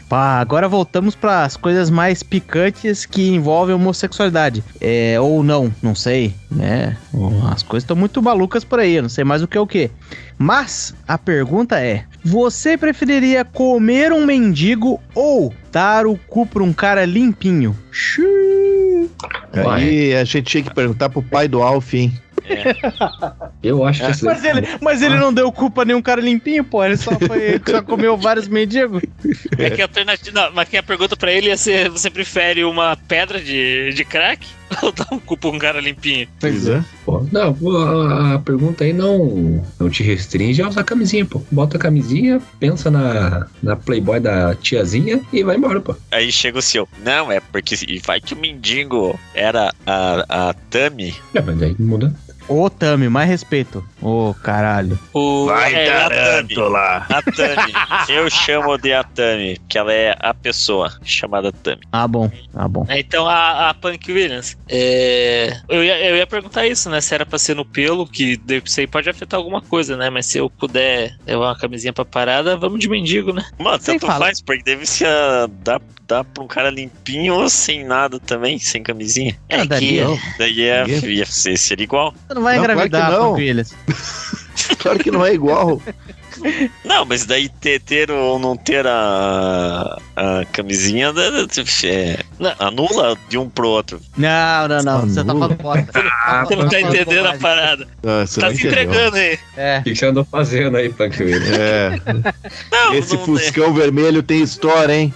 [0.08, 4.64] Pá, agora voltamos para as coisas mais picantes que envolvem homossexualidade.
[4.80, 6.96] É, ou não, não sei, né?
[7.52, 9.66] As coisas estão muito malucas por aí, eu não sei mais o que é o
[9.66, 9.90] que.
[10.38, 16.74] Mas a pergunta é: você preferiria comer um mendigo ou dar o cu pra um
[16.74, 17.76] cara limpinho?
[17.92, 19.10] Xiii.
[19.54, 22.14] Aí a gente tinha que perguntar pro pai do Alf, hein?
[23.64, 24.10] Eu acho que É.
[24.10, 26.84] essa Mas ele, mas ele não deu culpa a nenhum cara limpinho, pô.
[26.84, 29.02] Ele só, foi, só comeu vários mendigos.
[29.58, 30.42] É que a alternativa.
[30.42, 34.06] Não, mas quem a pergunta pra ele ia ser: você prefere uma pedra de, de
[34.06, 34.46] crack
[34.82, 36.28] ou dar um cu pra um cara limpinho?
[36.40, 36.84] Pois é.
[37.06, 41.42] Pô, Não, a, a pergunta aí não, não te restringe a usar camisinha, pô.
[41.52, 45.96] Bota a camisinha, pensa na, na Playboy da tiazinha e vai embora, pô.
[46.12, 46.88] Aí chega o seu.
[47.04, 51.16] Não, é porque vai que o mendigo era a, a Tami.
[51.34, 52.14] É, mas aí muda.
[52.48, 53.84] Ô, Tami, mais respeito.
[54.08, 55.00] Ô, caralho.
[55.14, 56.54] O, é, a Tami.
[56.56, 57.08] lá.
[57.10, 57.74] A Tami.
[58.08, 61.82] eu chamo de a Tami, que ela é a pessoa chamada Tami.
[61.92, 62.30] Ah, bom.
[62.54, 62.86] Ah, bom.
[62.88, 67.02] É, Então a, a Punk Williams, é, eu, ia, eu ia perguntar isso, né?
[67.02, 70.10] Se era pra ser no pelo, que isso aí pode afetar alguma coisa, né?
[70.12, 73.44] Mas se eu puder levar uma camisinha pra parada, vamos de mendigo, né?
[73.58, 77.50] Mano, Sem tanto faz, porque deve ser ah, dá, dá pra um cara limpinho ou
[77.50, 79.36] sem nada também, sem camisinha.
[79.50, 80.06] É Ah, daria.
[80.06, 82.14] que Daí ia, Ninguém- ia ser, seria igual.
[82.28, 83.32] Você não vai Não, claro engravidar, que não.
[83.32, 83.76] Panquilhas.
[84.80, 85.82] Claro que não é igual.
[86.84, 91.30] Não, mas daí ter, ter ou não ter a, a camisinha da-
[91.86, 92.20] é,
[92.60, 94.00] anula de um pro outro.
[94.18, 95.02] Não, não, não.
[95.02, 95.92] Só Você tá falando bosta.
[96.48, 97.88] Você não tá entendendo a parada.
[98.04, 98.72] Ah, você Tá se entendeu.
[98.72, 99.40] entregando aí.
[99.56, 99.80] É.
[99.80, 101.50] O que que você andou fazendo aí, Punk Williams?
[101.58, 102.00] É.
[102.72, 105.14] Não, Esse não, Fuscão vermelho tem história, hein?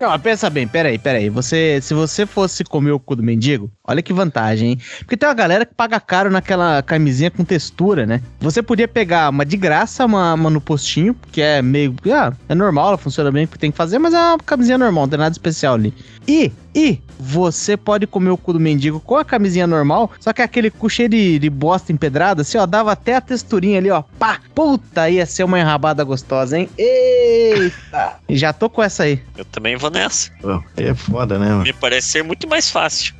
[0.00, 1.28] Não, mas pensa bem, peraí, peraí.
[1.30, 4.80] Você, se você fosse comer o cu do mendigo, olha que vantagem, hein?
[4.98, 8.20] Porque tem uma galera que paga caro naquela camisinha com textura, né?
[8.40, 11.94] Você podia pegar uma de graça, uma, uma no postinho, que é meio.
[12.12, 15.04] Ah, é normal, ela funciona bem porque tem que fazer, mas é uma camisinha normal,
[15.04, 15.94] não tem nada especial ali.
[16.26, 20.42] E, e, você pode comer o cu do mendigo com a camisinha normal, só que
[20.42, 24.02] aquele cu cheio de, de bosta empedrada, assim, ó, dava até a texturinha ali, ó,
[24.18, 26.68] pá, puta, ia ser uma enrabada gostosa, hein?
[26.76, 28.16] Eita!
[28.28, 29.22] E já tô com essa aí.
[29.36, 30.30] Eu também vou nessa.
[30.76, 31.62] Aí é foda, né, mano?
[31.62, 33.14] Me parece ser muito mais fácil.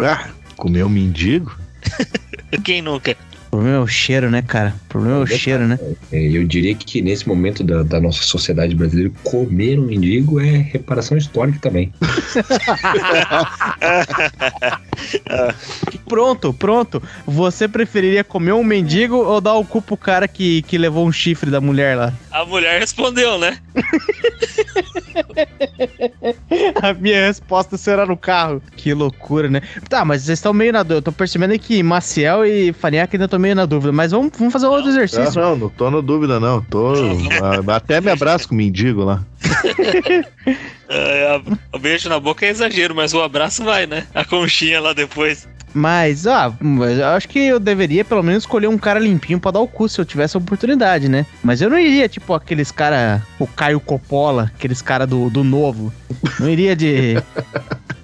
[0.00, 1.56] Ah, comer um mendigo?
[2.64, 3.16] Quem nunca?
[3.50, 4.76] O problema é o cheiro, né, cara?
[4.86, 5.76] O problema é o cheiro, né?
[6.12, 10.58] É, Eu diria que nesse momento da, da nossa sociedade brasileira, comer um mendigo é
[10.58, 11.92] reparação histórica também.
[16.06, 17.02] Pronto, pronto.
[17.26, 21.12] Você preferiria comer um mendigo ou dar o cu pro cara que, que levou um
[21.12, 22.12] chifre da mulher lá?
[22.30, 23.58] A mulher respondeu, né?
[26.82, 28.62] A minha resposta será no carro.
[28.76, 29.60] Que loucura, né?
[29.88, 30.98] Tá, mas vocês estão meio na dúvida.
[30.98, 33.92] Eu tô percebendo aí que Maciel e Faniac ainda estão meio na dúvida.
[33.92, 35.40] Mas vamos, vamos fazer outro Não, exercício.
[35.40, 36.60] não, não tô na dúvida, não.
[36.62, 36.92] Tô.
[37.74, 39.22] Até me abraço com o mendigo lá.
[40.92, 44.06] É, a- o beijo na boca é exagero, mas o abraço vai, né?
[44.12, 45.46] A conchinha lá depois.
[45.72, 49.50] Mas, ah, mas eu acho que eu deveria pelo menos escolher um cara limpinho pra
[49.50, 51.24] dar o cu se eu tivesse a oportunidade, né?
[51.42, 55.92] Mas eu não iria, tipo, aqueles cara, o Caio Coppola, aqueles cara do, do novo.
[56.38, 57.16] Não iria de.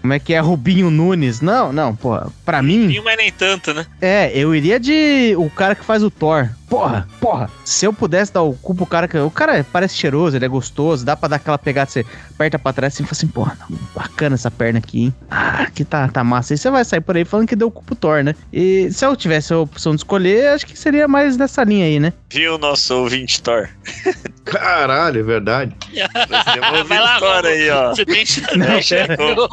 [0.00, 0.38] Como é que é?
[0.38, 1.40] Rubinho Nunes.
[1.40, 2.28] Não, não, porra.
[2.44, 3.84] Pra mim, Vinho, mas nem tanto, né?
[4.00, 5.34] é, eu iria de.
[5.36, 6.48] O cara que faz o Thor.
[6.68, 7.48] Porra, porra.
[7.64, 9.16] Se eu pudesse dar o cu pro cara que.
[9.18, 12.72] O cara parece cheiroso, ele é gostoso, dá pra dar aquela pegada, você aperta pra
[12.72, 15.14] trás assim e fala assim, porra, não, bacana essa perna aqui, hein?
[15.30, 16.54] Ah, aqui tá, tá massa.
[16.54, 18.34] E você vai sair por aí falando que deu o cu pro Thor, né?
[18.52, 22.00] E se eu tivesse a opção de escolher, acho que seria mais nessa linha aí,
[22.00, 22.12] né?
[22.30, 23.68] Viu o nosso ouvinte Thor?
[24.44, 25.76] Caralho, é verdade.
[26.76, 27.90] Um Vai lá, Thor aí, ó.
[27.90, 28.56] Você tem chance.
[28.56, 28.66] Não,
[29.36, 29.48] Não,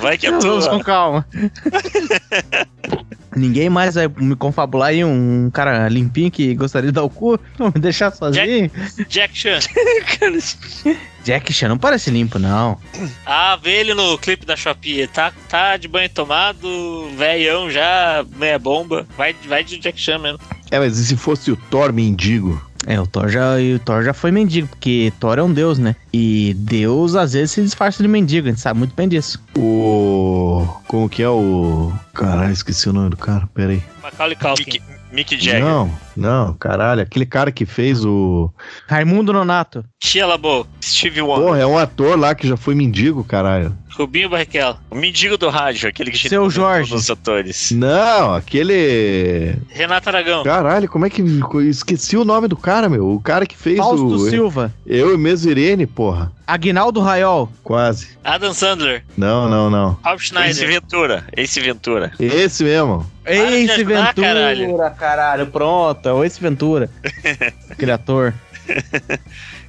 [0.00, 1.26] Vai que é Vamos com calma.
[3.36, 7.38] Ninguém mais vai me confabular aí um cara limpinho que gostaria de dar o cu?
[7.58, 8.70] Não, me deixar sozinho?
[9.08, 9.58] Jack Chan.
[11.22, 12.78] Jack Chan não parece limpo, não.
[13.26, 15.08] Ah, vê ele no clipe da Shopee.
[15.08, 19.04] Tá, tá de banho tomado, velhão já, meia bomba.
[19.16, 20.38] Vai, vai de Jack Chan mesmo.
[20.70, 22.64] É, mas e se fosse o Thor mendigo?
[22.86, 25.96] É, o Thor já, o Thor já foi mendigo, porque Thor é um deus, né?
[26.12, 29.42] E Deus às vezes se disfarça de mendigo, a gente sabe muito bem disso.
[29.58, 30.64] O.
[30.86, 31.92] Como que é o.
[32.14, 33.48] Caralho, esqueci o nome do cara.
[33.52, 33.82] Pera aí.
[34.00, 34.64] Macaulay Culkin.
[34.64, 35.64] Mick, Mick Jagger.
[35.64, 37.02] Não, não, caralho.
[37.02, 38.52] Aquele cara que fez o.
[38.86, 39.84] Raimundo Nonato.
[40.00, 40.68] Shia LaBeouf.
[40.80, 41.44] Steve Wonder.
[41.44, 43.76] Porra, é um ator lá que já foi mendigo, caralho.
[43.96, 44.78] Rubinho Barrichello.
[44.90, 46.92] O mendigo do rádio, aquele que Seu Jorge.
[46.92, 47.70] nos atores.
[47.70, 49.56] Não, aquele.
[49.70, 50.44] Renato Aragão.
[50.44, 51.22] Caralho, como é que.
[51.68, 53.08] Esqueci o nome do cara, meu.
[53.10, 54.30] O cara que fez Fausto o.
[54.30, 54.72] Silva.
[54.86, 56.30] Eu e mesmo Irene, porra.
[56.46, 57.50] Aguinaldo Raiol.
[57.64, 58.08] Quase.
[58.22, 59.02] Adam Sandler.
[59.16, 59.98] Não, não, não.
[60.04, 60.68] Rob Ace Schneider.
[60.68, 61.24] Ventura.
[61.36, 62.12] Ace Ventura.
[62.20, 63.10] Esse mesmo.
[63.24, 64.78] Ace ajudar, Ventura, caralho.
[64.98, 65.46] caralho.
[65.48, 66.90] Pronto, é o Ace Ventura.
[67.70, 68.32] Aquele ator.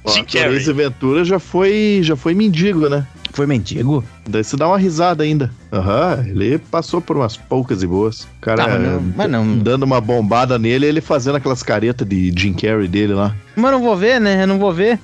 [0.04, 0.56] Ó, Jim Carrey.
[0.56, 3.06] Ace Ventura já foi, já foi mendigo, né?
[3.38, 4.02] Foi mendigo?
[4.28, 5.48] Daí você dá uma risada ainda.
[5.72, 8.22] Aham, ele passou por umas poucas e boas.
[8.24, 12.08] O cara Tá, mas não- mas não- dando uma bombada nele, ele fazendo aquelas caretas
[12.08, 13.32] de Jim Carrey dele lá.
[13.54, 14.42] Mas não vou ver, né?
[14.42, 14.98] Eu não vou ver.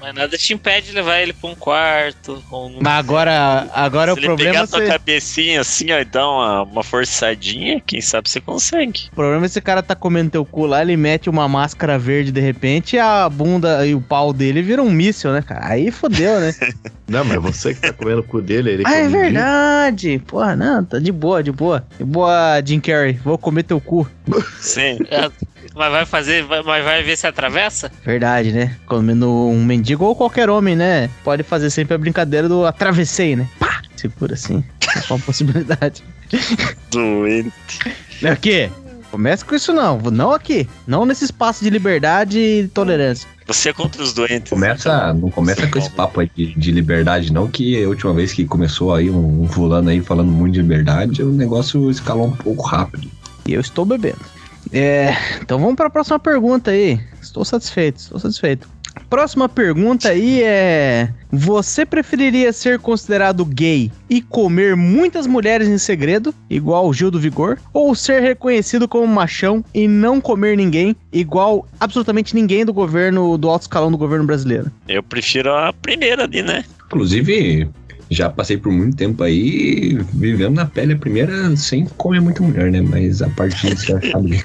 [0.00, 2.42] Mas nada te impede de levar ele pra um quarto.
[2.50, 2.78] Ou num...
[2.80, 4.86] Mas agora, agora Se o ele problema pegar é tua você...
[4.86, 9.08] cabecinha assim, ó, e dar uma, uma forçadinha, quem sabe você consegue.
[9.12, 12.32] O problema é esse cara tá comendo teu cu lá, ele mete uma máscara verde
[12.32, 15.66] de repente e a bunda e o pau dele vira um míssil, né, cara?
[15.68, 16.54] Aí fodeu, né?
[17.06, 20.18] Não, mas você que tá comendo o cu dele, ele que ah, é verdade.
[20.26, 21.84] Porra, não, tá de boa, de boa.
[21.98, 23.14] De boa, Jim Carrey.
[23.24, 24.08] Vou comer teu cu.
[24.60, 24.98] Sim.
[25.10, 25.30] É,
[25.74, 27.90] Mas vai fazer, vai- mas vai ver se atravessa?
[28.04, 28.76] Verdade, né?
[28.86, 31.08] Comendo um mendigo ou qualquer homem, né?
[31.22, 33.46] Pode fazer sempre a brincadeira do atravessei, né?
[33.58, 33.80] Pá!
[33.96, 34.64] Segura assim.
[34.96, 36.02] É uma possibilidade.
[36.90, 37.52] Doente.
[38.22, 38.70] É o quê?
[39.18, 39.98] Comece com isso não.
[39.98, 40.68] Não aqui.
[40.86, 43.28] Não nesse espaço de liberdade e tolerância.
[43.48, 44.48] Você é contra os doentes.
[44.48, 48.32] Começa, não começa com esse papo aí de, de liberdade, não, que a última vez
[48.32, 52.36] que começou aí um, um fulano aí falando muito de liberdade, o negócio escalou um
[52.36, 53.10] pouco rápido.
[53.44, 54.20] E eu estou bebendo.
[54.72, 57.00] É, então vamos para a próxima pergunta aí.
[57.20, 58.68] Estou satisfeito, estou satisfeito.
[59.08, 66.34] Próxima pergunta aí é: Você preferiria ser considerado gay e comer muitas mulheres em segredo,
[66.48, 71.66] igual o Gil do Vigor, ou ser reconhecido como machão e não comer ninguém, igual
[71.78, 74.70] absolutamente ninguém do governo, do alto escalão do governo brasileiro?
[74.86, 76.64] Eu prefiro a primeira ali, né?
[76.86, 77.68] Inclusive,
[78.10, 82.70] já passei por muito tempo aí vivendo na pele a primeira sem comer muita mulher,
[82.70, 82.80] né?
[82.80, 84.44] Mas a parte disso já sabe.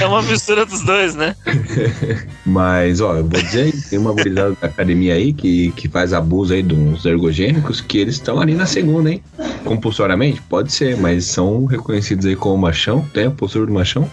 [0.00, 1.34] É uma mistura dos dois, né?
[2.44, 6.54] Mas, ó, eu vou dizer, tem uma gurizada da academia aí que, que faz abuso
[6.54, 9.22] aí uns ergogênicos que eles estão ali na segunda, hein?
[9.64, 10.42] Compulsoriamente?
[10.42, 14.10] Pode ser, mas são reconhecidos aí como machão, tem a postura do machão,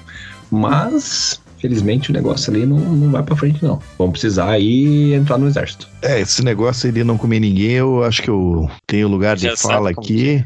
[0.51, 3.79] mas, felizmente, o negócio ali não, não vai pra frente, não.
[3.97, 5.87] Vão precisar aí entrar no exército.
[6.01, 9.43] É, esse negócio aí de não comer ninguém, eu acho que eu tenho lugar de
[9.43, 10.43] Já sabe fala aqui.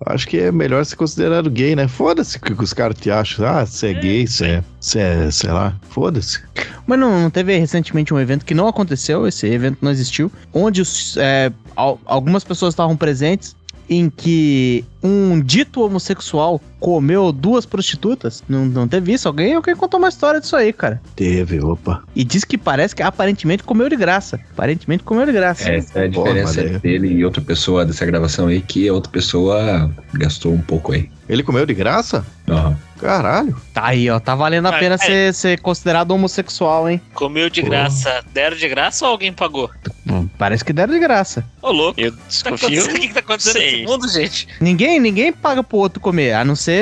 [0.00, 1.86] Eu Acho que é melhor ser considerado gay, né?
[1.86, 3.46] Foda-se o que os caras te acham.
[3.46, 5.76] Ah, você é gay, você é, você é, sei lá.
[5.88, 6.40] Foda-se.
[6.86, 10.80] Mas não, não teve recentemente um evento que não aconteceu, esse evento não existiu, onde
[10.82, 13.54] os, é, al- algumas pessoas estavam presentes
[13.88, 18.44] em que um dito homossexual comeu duas prostitutas?
[18.46, 19.26] Não, não teve isso?
[19.26, 21.00] Alguém, alguém contou uma história disso aí, cara.
[21.16, 22.02] Teve, opa.
[22.14, 24.38] E diz que parece que aparentemente comeu de graça.
[24.52, 25.66] Aparentemente comeu de graça.
[25.70, 29.10] Essa é a diferença é- dele e outra pessoa dessa gravação aí, que a outra
[29.10, 31.08] pessoa gastou um pouco aí.
[31.26, 32.22] Ele comeu de graça?
[32.46, 32.76] Aham.
[32.98, 33.56] Caralho.
[33.72, 34.18] Tá aí, ó.
[34.20, 34.98] Tá valendo a Mas, pena é.
[34.98, 37.00] ser, ser considerado homossexual, hein?
[37.12, 37.68] Comeu de Pô.
[37.68, 38.22] graça.
[38.32, 39.70] Deram de graça ou alguém pagou?
[40.08, 41.44] Hum, Parece que deram de graça.
[41.60, 41.98] Ô, louco.
[42.00, 42.66] Eu Tá desconfio.
[42.68, 44.48] acontecendo- O que, que tá acontecendo nesse mundo, gente?
[44.60, 46.73] Ninguém, ninguém paga pro outro comer, a não ser,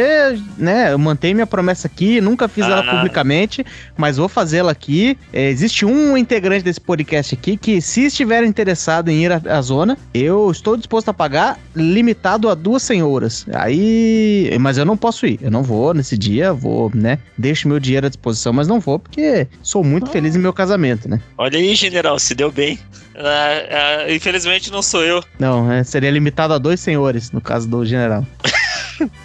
[0.59, 2.97] né, eu mantenho minha promessa aqui, nunca fiz ela Ah.
[2.97, 3.65] publicamente,
[3.97, 5.17] mas vou fazê-la aqui.
[5.33, 9.61] É, existe um integrante desse podcast aqui que, se estiver interessado em ir à, à
[9.63, 13.47] zona, eu estou disposto a pagar limitado a duas senhoras.
[13.53, 17.79] Aí, mas eu não posso ir, eu não vou nesse dia, vou, né, deixo meu
[17.81, 21.21] dinheiro à disposição, mas não vou porque sou muito feliz em meu casamento, né?
[21.39, 22.79] Olha aí, general, se deu bem.
[23.17, 25.23] Ah, ah, infelizmente não sou eu.
[25.39, 28.27] Não, é, seria limitado a dois senhores, no caso do general.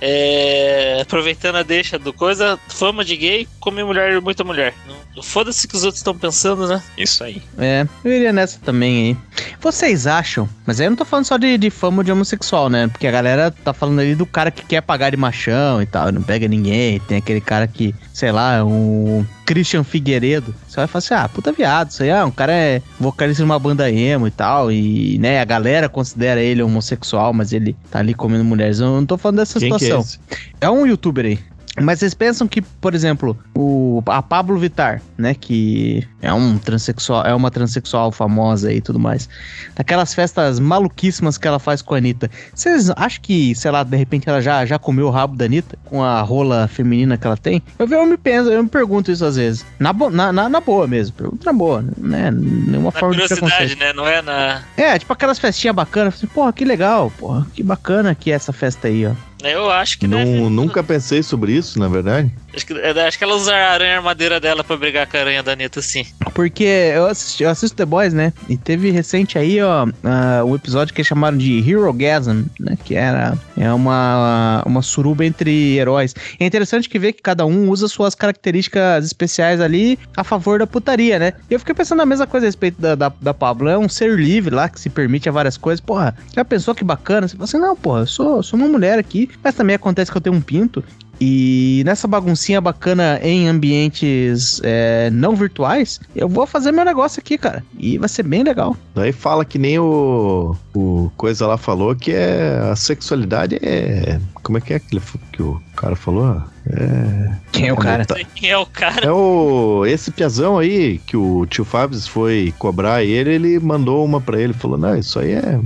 [0.01, 4.73] É, aproveitando a deixa do coisa, fama de gay, comer mulher, muita mulher.
[4.87, 6.81] Não- Foda-se o que os outros estão pensando, né?
[6.95, 7.41] Isso aí.
[7.57, 9.17] É, eu iria nessa também aí.
[9.59, 10.47] Vocês acham?
[10.65, 12.87] Mas aí eu não tô falando só de, de fama de homossexual, né?
[12.87, 16.11] Porque a galera tá falando ali do cara que quer pagar de machão e tal,
[16.11, 16.99] não pega ninguém.
[16.99, 20.53] Tem aquele cara que, sei lá, o Christian Figueiredo.
[20.67, 23.45] Você vai falar assim, ah, puta viado, isso aí, ah, um cara é vocalista de
[23.45, 24.69] uma banda emo e tal.
[24.69, 28.81] E, né, a galera considera ele homossexual, mas ele tá ali comendo mulheres.
[28.81, 30.01] Eu não tô falando dessa Quem que é situação.
[30.01, 30.19] esse?
[30.59, 31.39] É um youtuber aí.
[31.81, 37.23] Mas vocês pensam que, por exemplo, o, a Pablo Vittar, né, que é um transexual,
[37.25, 39.29] é uma transexual famosa e tudo mais,
[39.75, 43.95] daquelas festas maluquíssimas que ela faz com a Anitta, vocês acham que, sei lá, de
[43.95, 47.37] repente ela já, já comeu o rabo da Anitta com a rola feminina que ela
[47.37, 47.61] tem?
[47.77, 49.65] Eu, eu me penso, eu me pergunto isso às vezes.
[49.79, 52.31] Na, bo- na, na, na boa mesmo, pergunta na boa, né?
[52.31, 53.93] Nenhuma Na forma de curiosidade, né?
[53.93, 54.61] Não é na.
[54.75, 58.51] É, tipo aquelas festinhas bacanas, assim, porra, que legal, porra, que bacana que é essa
[58.51, 59.11] festa aí, ó.
[59.43, 60.49] Eu acho que Não, deve.
[60.49, 62.31] nunca pensei sobre isso, na verdade.
[62.53, 65.19] Acho que, é, acho que ela usa a aranha armadeira dela pra brigar com a
[65.19, 66.05] aranha da Anitta, sim.
[66.33, 68.33] Porque eu, assisti, eu assisto The Boys, né?
[68.49, 72.77] E teve recente aí, ó, uh, um episódio que eles chamaram de Hero Gasm, né?
[72.83, 76.15] Que era é uma, uma suruba entre heróis.
[76.39, 80.67] É interessante que vê que cada um usa suas características especiais ali a favor da
[80.67, 81.33] putaria, né?
[81.49, 83.69] E eu fiquei pensando a mesma coisa a respeito da, da, da Pablo.
[83.69, 85.79] É um ser livre lá que se permite a várias coisas.
[85.79, 87.27] Porra, já pensou que bacana?
[87.27, 90.17] Você fala assim, não, porra, eu sou, sou uma mulher aqui, mas também acontece que
[90.17, 90.83] eu tenho um pinto.
[91.19, 97.37] E nessa baguncinha bacana em ambientes é, não virtuais, eu vou fazer meu negócio aqui,
[97.37, 97.63] cara.
[97.77, 98.77] E vai ser bem legal.
[98.93, 104.19] Daí fala que nem o, o Coisa lá falou que é a sexualidade é.
[104.43, 104.99] Como é que é que,
[105.31, 106.41] que o cara falou?
[106.69, 107.31] É.
[107.51, 108.05] Quem é o cara?
[108.35, 109.05] Quem é o cara?
[109.07, 109.85] É o.
[109.87, 114.53] Esse piazão aí que o tio Fábio foi cobrar ele, ele mandou uma pra ele.
[114.53, 115.59] Falou: Não, isso aí é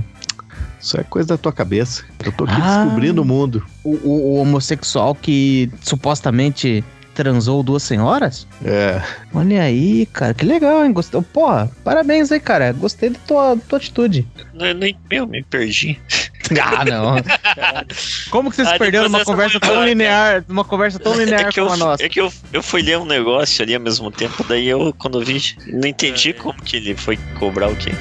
[0.82, 2.04] isso é coisa da tua cabeça.
[2.24, 2.82] Eu tô aqui Ah.
[2.84, 3.64] descobrindo o mundo.
[3.84, 8.46] O, o- o homossexual que supostamente transou duas senhoras?
[8.64, 9.00] É.
[9.34, 10.92] Olha aí, cara, que legal, hein?
[10.92, 11.22] Gostou?
[11.22, 12.72] Porra, parabéns aí, cara.
[12.72, 14.26] Gostei da tua, tua atitude.
[14.54, 15.98] Não, nem, meu, me perdi.
[16.60, 17.14] Ah, não.
[18.30, 20.98] Como que você se Ah, perdeu depois numa dessa conversa tão embora, linear, numa conversa
[20.98, 22.02] tão linear É que, eu, como a nossa?
[22.04, 25.20] é que eu, eu fui ler um negócio ali ao mesmo tempo, daí eu, quando
[25.20, 25.40] eu vi,
[25.72, 26.32] não entendi É.
[26.34, 27.92] como que ele foi cobrar o quê.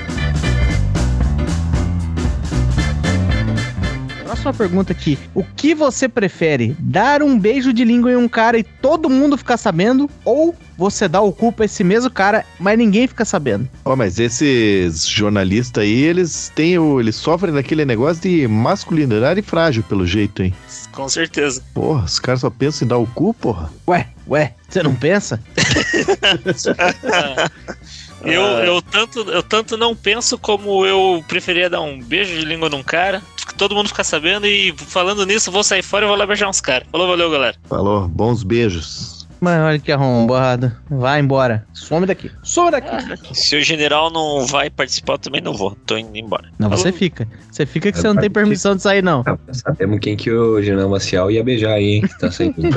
[4.41, 5.19] Próxima pergunta aqui.
[5.35, 6.75] O que você prefere?
[6.79, 10.09] Dar um beijo de língua em um cara e todo mundo ficar sabendo?
[10.25, 13.69] Ou você dá o cu pra esse mesmo cara, mas ninguém fica sabendo?
[13.85, 16.99] Ó, mas esses jornalistas aí, eles têm o.
[16.99, 20.51] Eles sofrem daquele negócio de masculinidade frágil, pelo jeito, hein?
[20.91, 21.61] Com certeza.
[21.71, 23.69] Porra, os caras só pensam em dar o cu, porra.
[23.87, 25.39] Ué, ué, você não pensa?
[28.23, 28.65] Eu, Ah.
[28.65, 32.83] eu, tanto, eu tanto não penso como eu preferia dar um beijo de língua num
[32.83, 33.21] cara,
[33.57, 36.61] todo mundo ficar sabendo e falando nisso, vou sair fora e vou lá beijar uns
[36.61, 36.87] caras.
[36.91, 37.55] Falou, valeu, galera.
[37.67, 39.20] Falou, bons beijos.
[39.43, 40.71] Mas olha que arrombado.
[40.87, 41.65] Vai embora.
[41.73, 42.29] Some daqui.
[42.43, 42.91] Some daqui.
[43.33, 45.75] Se o general não vai participar, eu também não vou.
[45.87, 46.47] Tô indo embora.
[46.59, 46.77] Não, Falou.
[46.83, 47.27] você fica.
[47.51, 49.23] Você fica que você não tem permissão de sair, não.
[49.25, 52.01] Ah, sabemos quem que o General Maciel ia beijar aí, hein?
[52.01, 52.55] Que tá saindo.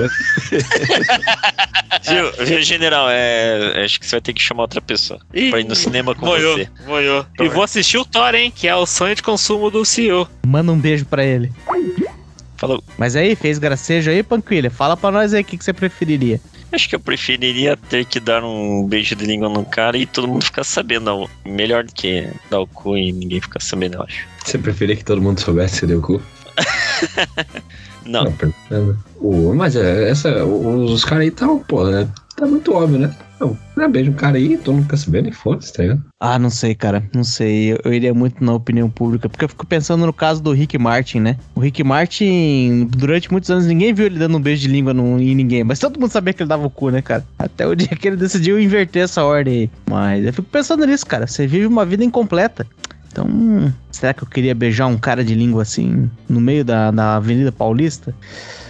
[2.06, 3.06] Viu, viu, general?
[3.08, 6.14] É, acho que você vai ter que chamar outra pessoa Ih, pra ir no cinema
[6.14, 6.68] com Moiou, você.
[6.86, 7.24] moiou.
[7.40, 8.52] E vou assistir o Thor, hein?
[8.54, 10.28] Que é o sonho de consumo do CEO.
[10.46, 11.50] Manda um beijo pra ele.
[12.56, 12.82] Falou.
[12.98, 14.70] Mas aí, fez gracejo aí, Panquilha?
[14.70, 16.40] Fala pra nós aí o que, que você preferiria.
[16.74, 20.26] Acho que eu preferiria ter que dar um beijo de língua no cara e todo
[20.26, 21.04] mundo ficar sabendo.
[21.04, 24.26] Não, melhor do que dar o cu e ninguém ficar sabendo, eu acho.
[24.44, 26.20] Você preferia que todo mundo soubesse que deu o cu?
[28.04, 28.98] Não, perguntando.
[29.16, 32.08] O- mas é, essa, os, caras aí tão, pô, né?
[32.44, 33.10] Tá muito óbvio, né?
[33.40, 36.02] Não, não beijo um cara aí, todo mundo fica sabendo e foda-se, tá ligado?
[36.20, 37.02] Ah, não sei, cara.
[37.14, 37.72] Não sei.
[37.72, 39.30] Eu, eu iria muito na opinião pública.
[39.30, 41.38] Porque eu fico pensando no caso do Rick Martin, né?
[41.54, 45.18] O Rick Martin, durante muitos anos, ninguém viu ele dando um beijo de língua no,
[45.18, 45.64] em ninguém.
[45.64, 47.24] Mas todo mundo sabia que ele dava o cu, né, cara?
[47.38, 49.70] Até o dia que ele decidiu inverter essa ordem aí.
[49.88, 51.26] Mas eu fico pensando nisso, cara.
[51.26, 52.66] Você vive uma vida incompleta.
[53.10, 57.16] Então, será que eu queria beijar um cara de língua assim, no meio da, da
[57.16, 58.14] Avenida Paulista?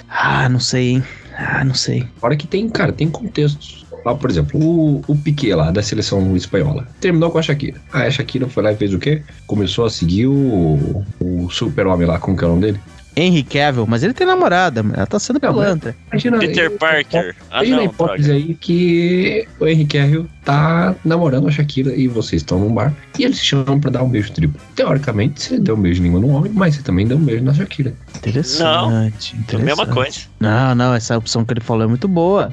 [0.09, 1.05] Ah, não sei, hein?
[1.37, 2.07] Ah, não sei.
[2.19, 3.85] Fora que tem, cara, tem contextos.
[4.05, 7.81] Lá, por exemplo, o, o Piquet lá, da seleção espanhola, terminou com a Shakira.
[7.93, 9.23] Aí a Shakira foi lá e fez o quê?
[9.47, 12.81] Começou a seguir o, o super-homem lá, como que é o nome dele?
[13.17, 15.97] Henry Cavill, mas ele tem namorada, ela tá sendo Não, pilantra.
[16.11, 17.35] Imagina, Peter Parker.
[17.51, 18.45] Ah, Imagina a não, hipótese droga.
[18.45, 23.25] aí que o Henry Cavill tá namorando a Shakira e vocês estão num bar e
[23.25, 24.61] eles te chamam pra dar um beijo triplo.
[24.75, 27.43] Teoricamente, você deu um beijo em língua no homem, mas você também deu um beijo
[27.45, 27.95] na Shakira.
[28.17, 29.35] Interessante.
[29.35, 29.65] É a interessante.
[29.65, 30.19] mesma coisa.
[30.41, 32.53] Não, não, essa opção que ele falou é muito boa.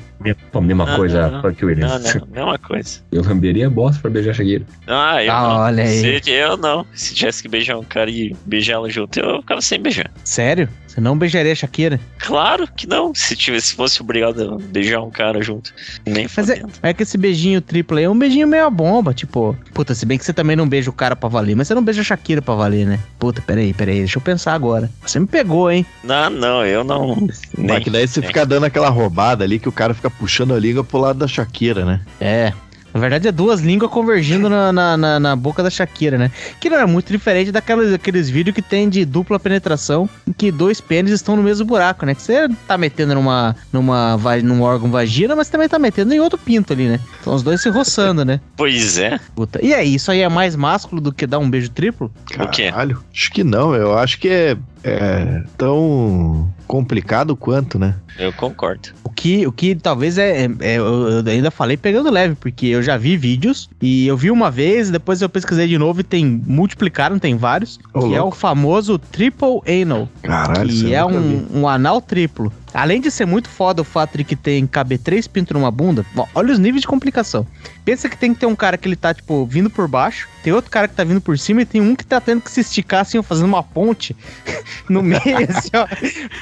[0.51, 1.41] Pô, mesma Não, coisa, não, não.
[1.41, 2.15] Frank Não, Williams.
[2.15, 2.99] não, mesma coisa.
[3.11, 4.65] Eu lamberia a bosta pra beijar a Shakira.
[4.87, 5.55] Ah, eu Ah, não.
[5.57, 6.21] olha aí.
[6.23, 6.85] Se, eu não.
[6.93, 10.09] Se tivesse que beijar um cara e beijar ela junto, eu ficava sem beijar.
[10.23, 10.69] Sério?
[10.91, 11.97] Você não beijaria a Shakira?
[12.17, 13.15] Claro que não.
[13.15, 15.73] Se tivesse, se fosse obrigado a beijar um cara junto.
[16.05, 16.69] Nem Mas é, fazendo.
[16.83, 19.55] é que esse beijinho triplo aí é um beijinho meio a bomba, tipo...
[19.73, 21.81] Puta, se bem que você também não beija o cara pra valer, mas você não
[21.81, 22.99] beija a Shakira pra valer, né?
[23.17, 24.91] Puta, peraí, peraí, deixa eu pensar agora.
[25.05, 25.85] Você me pegou, hein?
[26.03, 27.25] Não, não, eu não.
[27.57, 28.27] Mas que daí você nem.
[28.27, 31.27] fica dando aquela roubada ali que o cara fica puxando a língua pro lado da
[31.27, 32.01] Shakira, né?
[32.19, 32.51] É...
[32.93, 36.31] Na verdade, é duas línguas convergindo na, na, na- na boca da Shakira, né?
[36.59, 40.51] Que não é muito diferente daqueles, daqueles vídeos que tem de dupla penetração, em que
[40.51, 42.13] dois pênis estão no mesmo buraco, né?
[42.15, 46.37] Que você tá metendo numa, numa, num órgão vagina, mas também tá metendo em outro
[46.37, 46.99] pinto ali, né?
[47.21, 48.39] Então os dois se roçando, né?
[48.57, 49.19] Pois é.
[49.35, 49.59] Puta.
[49.65, 52.11] E aí, isso aí é mais másculo do que dar um beijo triplo?
[52.39, 52.69] O quê?
[52.69, 53.01] Caralho.
[53.13, 57.95] Acho que não, eu acho que é, é tão complicado quanto, né?
[58.17, 58.89] Eu concordo.
[59.03, 62.81] O que, o que talvez é, é- é- Eu ainda falei pegando leve, porque eu
[62.81, 66.25] já vi vídeos e eu vi uma vez, depois eu pesquisei de novo e tem.
[66.25, 67.79] Multiplicaram, tem vários.
[67.93, 68.37] Ô, que é o louco.
[68.37, 70.07] famoso triple anal.
[70.21, 72.51] Caralho, que é um, um anal triplo.
[72.73, 76.05] Além de ser muito foda o fato de que tem caber três pintos numa bunda,
[76.15, 77.45] ó, olha os níveis de complicação.
[77.83, 80.53] Pensa que tem que ter um cara que ele tá, tipo, vindo por baixo, tem
[80.53, 82.61] outro cara que tá vindo por cima e tem um que tá tendo que se
[82.61, 84.15] esticar, assim, ó, fazendo uma ponte
[84.89, 85.87] no meio, assim, ó.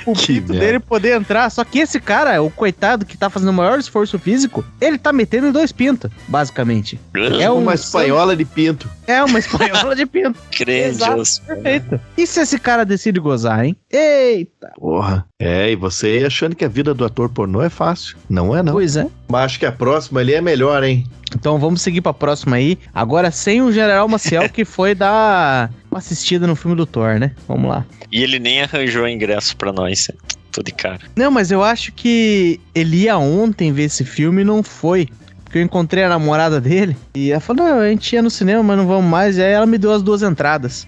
[0.05, 0.65] O Que pinto merda.
[0.65, 1.49] dele poder entrar.
[1.49, 5.11] Só que esse cara, o coitado que tá fazendo o maior esforço físico, ele tá
[5.13, 6.99] metendo em dois pintos, basicamente.
[7.39, 8.89] É um uma espanhola de pinto.
[9.05, 10.39] É uma espanhola de pinto.
[10.57, 11.41] Grandioso.
[11.43, 11.99] Perfeito.
[12.17, 13.75] E se esse cara decide gozar, hein?
[13.91, 14.71] Eita.
[14.75, 15.25] Porra.
[15.39, 18.17] É, e você aí achando que a vida do ator pornô é fácil.
[18.29, 18.73] Não é, não.
[18.73, 19.07] Pois é.
[19.27, 21.07] Mas acho que a próxima ali é melhor, hein?
[21.35, 22.77] Então vamos seguir pra próxima aí.
[22.93, 27.31] Agora sem o General Maciel, que foi dar uma assistida no filme do Thor, né?
[27.47, 27.85] Vamos lá.
[28.11, 30.09] E ele nem arranjou ingresso pra nós.
[30.51, 31.01] Tô de cara.
[31.15, 35.07] Não, mas eu acho que ele ia ontem ver esse filme e não foi.
[35.43, 38.61] Porque eu encontrei a namorada dele e ela falou: não, a gente ia no cinema,
[38.61, 39.37] mas não vamos mais.
[39.37, 40.87] E aí ela me deu as duas entradas.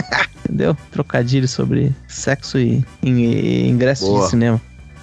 [0.44, 0.76] Entendeu?
[0.90, 4.24] Trocadilho sobre sexo e, e- ingressos Boa.
[4.24, 4.60] de cinema.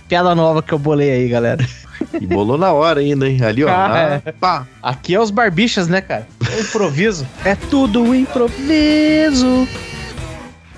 [0.08, 1.66] Piada nova que eu bolei aí, galera.
[2.20, 3.42] E bolou na hora ainda, hein?
[3.42, 3.70] Ali, ó.
[3.70, 4.68] Ah, na- pá.
[4.82, 6.28] Aqui é os barbichas, né, cara?
[6.52, 7.26] É improviso.
[7.46, 9.68] é tudo improviso.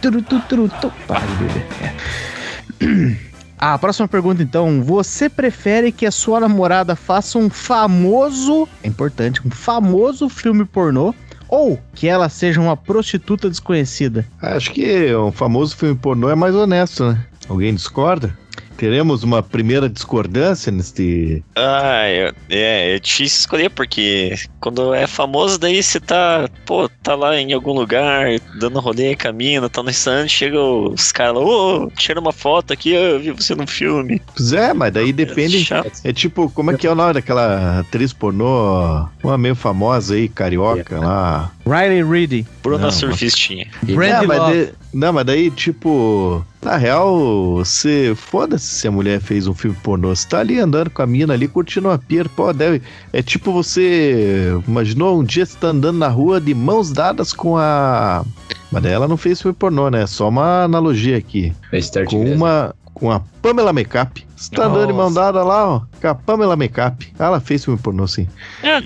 [0.01, 0.91] Turu, tu, turu, tu.
[1.07, 1.65] Para de beber.
[1.81, 3.15] É.
[3.57, 4.83] Ah, a próxima pergunta então.
[4.83, 11.15] Você prefere que a sua namorada faça um famoso, é importante, um famoso filme pornô
[11.55, 14.25] ou que ela seja uma prostituta desconhecida?
[14.41, 17.25] Acho que um famoso filme pornô é mais honesto, né?
[17.47, 18.37] Alguém discorda?
[18.77, 21.43] Teremos uma primeira discordância neste.
[21.55, 27.15] Ah, é, é, é difícil escolher, porque quando é famoso, daí você tá, pô, tá
[27.15, 28.27] lá em algum lugar,
[28.59, 32.91] dando rolê, caminho, tá no restaurante, chega os caras lá, ô, tira uma foto aqui,
[32.91, 34.21] eu vi você no filme.
[34.35, 35.63] Pois é, mas daí depende.
[35.63, 35.91] Chato.
[36.03, 40.27] É tipo, como é que é o nome daquela atriz pornô, uma meio famosa aí,
[40.27, 41.51] carioca lá?
[41.65, 43.67] Riley Reid, Bruna Não, Surfistinha.
[43.81, 44.65] Brandy É, mas Love.
[44.65, 48.13] de- não, mas daí, tipo, na real, você.
[48.15, 50.15] Foda-se se a mulher fez um filme pornô.
[50.15, 52.29] Você tá ali andando com a mina ali, curtindo uma pira.
[52.29, 52.81] Pô, deve.
[53.11, 54.51] É tipo você.
[54.67, 58.23] Imaginou um dia você tá andando na rua de mãos dadas com a.
[58.71, 60.03] Mas daí ela não fez filme pornô, né?
[60.03, 61.51] É só uma analogia aqui.
[61.71, 62.35] É start Com mesmo.
[62.45, 62.75] uma.
[62.95, 64.25] Com a Pamela Makeup.
[64.35, 65.15] Você tá Nossa.
[65.15, 65.81] dada lá, ó.
[66.01, 67.13] Com a Pamela Makeup.
[67.19, 68.27] Ela fez filme pornô, sim.
[68.63, 68.81] É,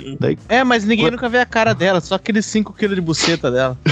[0.50, 3.78] É, mas ninguém nunca vê a cara dela, só aqueles 5 quilos de buceta dela.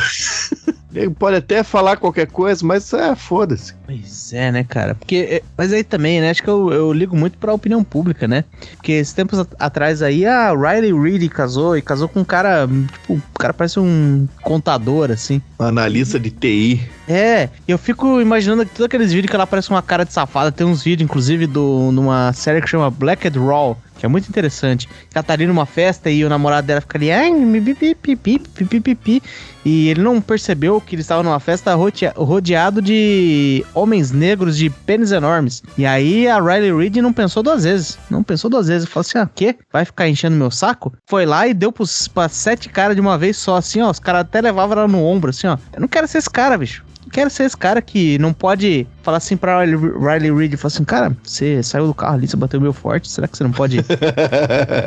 [0.97, 3.73] Ele pode até falar qualquer coisa, mas é, foda-se.
[3.85, 4.95] Pois é, né, cara?
[4.95, 5.15] Porque.
[5.29, 6.29] é, Mas aí também, né?
[6.31, 8.43] Acho que eu, eu ligo muito pra opinião pública, né?
[8.75, 12.67] Porque esses tempos at- atrás aí a Riley Reid casou e casou com um cara.
[12.67, 15.41] Tipo, o cara parece um contador, assim.
[15.59, 16.81] Analista de TI.
[17.07, 20.51] É, eu fico imaginando que todos aqueles vídeos que ela parece uma cara de safada.
[20.51, 24.29] Tem uns vídeos, inclusive, do, numa série que chama Black and Raw, que é muito
[24.29, 24.87] interessante.
[25.13, 28.39] Ela tá ali numa festa e o namorado dela fica ali, ai, me pipi, pipi,
[28.39, 29.23] pipi, pipi.
[29.65, 34.69] E ele não percebeu que eles estavam numa festa rodea- rodeado de homens negros de
[34.69, 35.61] pênis enormes.
[35.77, 37.97] E aí a Riley Reid não pensou duas vezes.
[38.09, 38.87] Não pensou duas vezes.
[38.87, 39.57] Falou assim: ah, quê?
[39.71, 40.93] Vai ficar enchendo meu saco?
[41.05, 43.89] Foi lá e deu pros, sete caras de uma vez só, assim, ó.
[43.91, 45.57] Os caras até levavam ela no ombro, assim, ó.
[45.73, 46.86] Eu não quero ser esse cara, bicho.
[47.11, 50.67] Quero ser esse cara que não pode falar assim pra Riley, Riley Reid e falar
[50.73, 53.51] assim, cara, você saiu do carro ali, você bateu meio forte, será que você não
[53.51, 53.77] pode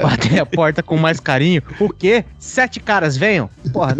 [0.02, 1.62] bater a porta com mais carinho?
[1.78, 2.24] O quê?
[2.38, 3.48] Sete caras venham?
[3.72, 3.94] Porra,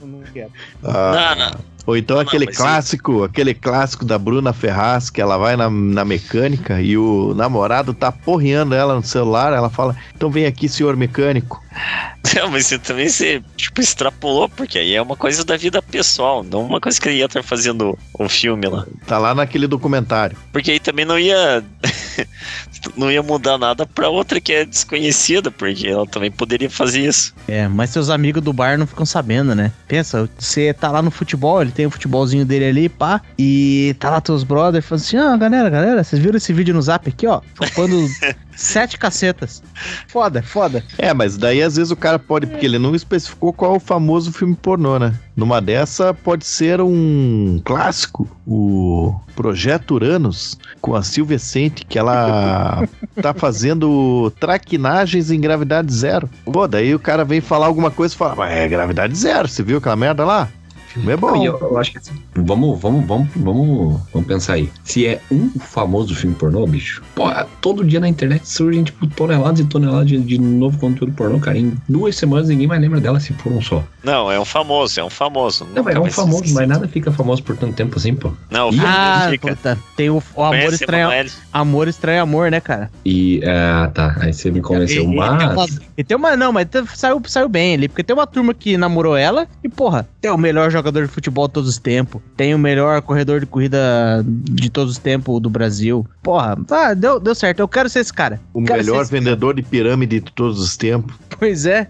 [0.00, 0.50] não, não quero.
[0.84, 1.75] Ah, não, não.
[1.86, 6.04] Ou então Não, aquele clássico, aquele clássico da Bruna Ferraz, que ela vai na, na
[6.04, 10.96] mecânica e o namorado tá porreando ela no celular, ela fala, então vem aqui, senhor
[10.96, 11.62] mecânico.
[12.34, 16.42] Não, mas você também você, tipo, extrapolou, porque aí é uma coisa da vida pessoal,
[16.42, 18.84] não uma coisa que ele ia estar fazendo um filme lá.
[19.06, 20.36] Tá lá naquele documentário.
[20.52, 21.62] Porque aí também não ia.
[22.96, 27.34] não ia mudar nada pra outra que é desconhecida, porque ela também poderia fazer isso.
[27.48, 29.72] É, mas seus amigos do bar não ficam sabendo, né?
[29.88, 34.10] Pensa, você tá lá no futebol, ele tem o futebolzinho dele ali, pá, e tá
[34.10, 37.26] lá teus brothers falando assim, ah, galera, galera, vocês viram esse vídeo no zap aqui,
[37.26, 37.40] ó?
[37.62, 37.96] Chupando
[38.56, 39.62] sete cacetas.
[40.08, 40.82] Foda, foda.
[40.98, 43.80] É, mas daí às vezes o cara pode, porque ele não especificou qual é o
[43.80, 45.14] famoso filme pornô, né?
[45.36, 52.88] Numa dessa pode ser um clássico, o Projeto Uranus, com a Silvia Sente, que ela
[53.20, 56.28] tá fazendo traquinagens em gravidade zero.
[56.44, 59.62] Pô, daí o cara vem falar alguma coisa e fala, mas é gravidade zero, você
[59.62, 60.48] viu aquela merda lá?
[60.96, 61.36] Filme é bom.
[61.42, 64.70] E eu, eu acho que assim, vamos, vamos, vamos, vamos, vamos pensar aí.
[64.82, 67.24] Se é um famoso filme pornô, bicho, pô,
[67.60, 71.58] todo dia na internet surgem, tipo, toneladas e toneladas de, de novo conteúdo pornô, cara.
[71.58, 73.82] Em duas semanas ninguém mais lembra dela se for um só.
[74.02, 75.66] Não, é um famoso, é um famoso.
[75.74, 78.32] Não, é um famoso, mas nada fica famoso por tanto tempo assim, pô.
[78.50, 79.48] Não, filme Ah, fica.
[79.48, 81.02] puta, tem o, o amor estranho.
[81.06, 81.30] Emanuele?
[81.52, 82.90] Amor estranho amor, né, cara?
[83.04, 85.80] E, ah, tá, aí você me convenceu, E- e tem uma- mas...
[85.98, 86.36] E tem uma.
[86.36, 90.06] Não, mas saiu, saiu bem ali, porque tem uma turma que namorou ela e, porra,
[90.20, 92.20] tem o melhor jogador de futebol de todos os tempos.
[92.36, 96.06] Tem o melhor corredor de corrida de todos os tempos do Brasil.
[96.22, 97.60] Porra, ah, deu, deu certo.
[97.60, 98.40] Eu quero ser esse cara.
[98.52, 101.14] O Quero melhor vendedor de pirâmide de todos os tempos.
[101.38, 101.86] Pois é.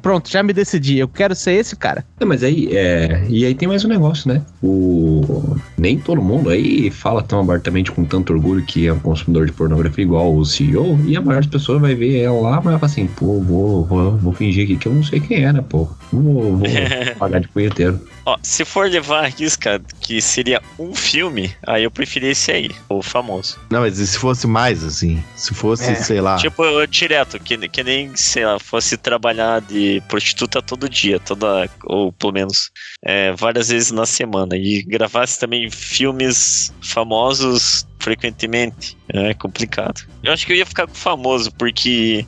[0.00, 0.98] Pronto, já me decidi.
[0.98, 2.02] Eu quero ser esse cara.
[2.18, 3.26] Não, mas aí, é...
[3.28, 4.40] E aí tem mais um negócio, né?
[4.62, 5.54] O...
[5.76, 9.52] Nem todo mundo aí fala tão abertamente com tanto orgulho que é um consumidor de
[9.52, 12.78] pornografia igual o CEO, e a maior das pessoas vai ver ela lá, mas vai
[12.78, 15.62] falar assim, pô, vou, vou, vou fingir aqui que eu não sei quem é, né,
[15.66, 15.88] pô?
[16.10, 16.68] Vou, vou
[17.18, 18.00] pagar de punheteiro.
[18.26, 22.70] Ó, se for levar a risca que seria um filme, aí eu preferia esse aí,
[22.88, 23.56] o famoso.
[23.70, 25.22] Não, mas e se fosse mais, assim?
[25.36, 25.94] Se fosse, É.
[25.94, 26.36] sei lá.
[26.36, 31.70] Tipo, eu, direto, que, que nem, sei lá, fosse trabalhar de prostituta todo dia, toda,
[31.84, 39.34] ou pelo menos é, várias vezes na semana, e gravasse também filmes famosos frequentemente, é
[39.34, 40.02] complicado.
[40.22, 42.26] Eu acho que eu ia ficar com o famoso, porque.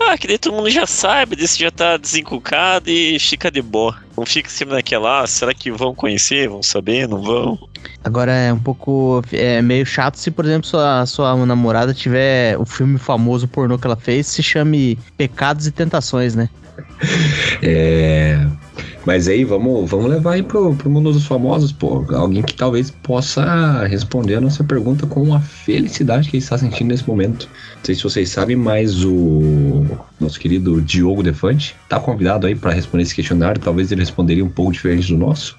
[0.00, 3.96] Ah, que daí todo mundo já sabe, desse já tá desencucado e fica de boa.
[4.16, 7.58] Não fica sempre naquela, ah, será que vão conhecer, vão saber, não vão?
[8.02, 9.22] Agora é um pouco.
[9.30, 13.86] É meio chato se, por exemplo, sua, sua namorada tiver o filme famoso pornô que
[13.86, 16.48] ela fez se chame Pecados e Tentações, né?
[17.62, 18.46] É...
[19.06, 22.04] Mas aí, vamos, vamos levar aí pro, pro mundo dos famosos, pô.
[22.14, 26.88] Alguém que talvez possa responder a nossa pergunta com a felicidade que ele está sentindo
[26.88, 27.48] nesse momento.
[27.76, 29.84] Não sei se vocês sabem, mas o
[30.20, 33.60] nosso querido Diogo Defante tá convidado aí para responder esse questionário.
[33.60, 35.56] Talvez ele responderia um pouco diferente do nosso.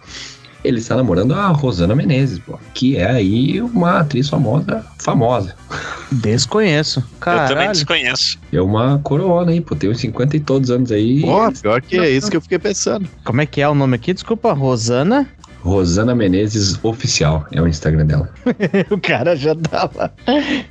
[0.63, 5.55] Ele está namorando a Rosana Menezes, pô, que é aí uma atriz famosa, famosa.
[6.11, 6.99] Desconheço.
[6.99, 7.71] Eu também Caralho.
[7.71, 8.39] desconheço.
[8.51, 11.21] É uma coroona aí, pô, tem uns 50 e todos anos aí.
[11.21, 13.07] Pô, pior que é isso que eu fiquei pensando.
[13.23, 14.13] Como é que é o nome aqui?
[14.13, 15.27] Desculpa, Rosana.
[15.61, 18.33] Rosana Menezes Oficial é o Instagram dela.
[18.89, 20.11] o cara já tava.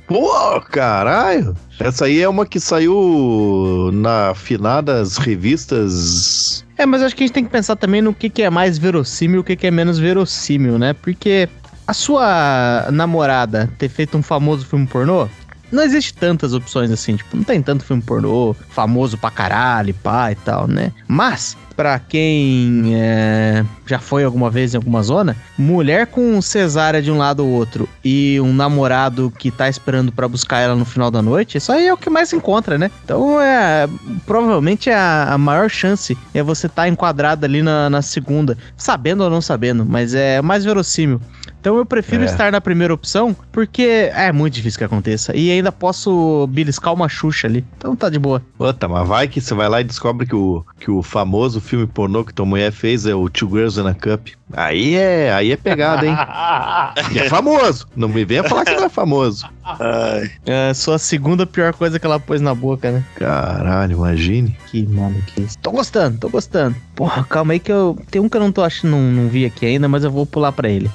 [0.05, 1.55] Pô, caralho!
[1.79, 6.65] Essa aí é uma que saiu na finadas revistas.
[6.77, 8.77] É, mas acho que a gente tem que pensar também no que, que é mais
[8.77, 10.93] verossímil e o que, que é menos verossímil, né?
[10.93, 11.47] Porque
[11.91, 15.27] a sua namorada ter feito um famoso filme pornô,
[15.69, 20.31] não existe tantas opções assim, tipo, não tem tanto filme pornô famoso pra caralho, pá
[20.31, 20.93] e tal, né?
[21.05, 27.11] Mas, pra quem é, já foi alguma vez em alguma zona, mulher com cesárea de
[27.11, 31.11] um lado ou outro e um namorado que tá esperando pra buscar ela no final
[31.11, 32.89] da noite, isso aí é o que mais encontra, né?
[33.03, 33.87] Então é.
[34.25, 39.29] Provavelmente a, a maior chance é você estar enquadrado ali na, na segunda, sabendo ou
[39.29, 41.19] não sabendo, mas é mais verossímil.
[41.61, 42.25] Então eu prefiro É.
[42.25, 45.35] estar na primeira opção, porque é muito difícil que aconteça.
[45.37, 47.63] E ainda posso beliscar uma Xuxa ali.
[47.77, 48.41] Então tá de boa.
[48.57, 51.85] Puta, mas vai que você vai lá e descobre que o, que o famoso filme
[51.85, 54.29] pornô que tua mulher fez é o Two Girls in a Cup.
[54.53, 56.15] Aí é, aí é pegada, hein?
[57.13, 57.87] E é famoso.
[57.95, 59.45] Não me venha falar que não é famoso.
[59.63, 63.03] Ai, É só a segunda pior coisa que ela pôs na boca, né?
[63.15, 64.57] Caralho, imagine.
[64.67, 65.57] Que maluquice.
[65.59, 66.75] Tô gostando, tô gostando.
[66.95, 67.97] Porra, calma aí que eu.
[68.09, 70.25] Tem um que eu não tô achando, não, não vi aqui ainda, mas eu vou
[70.25, 70.89] pular pra ele.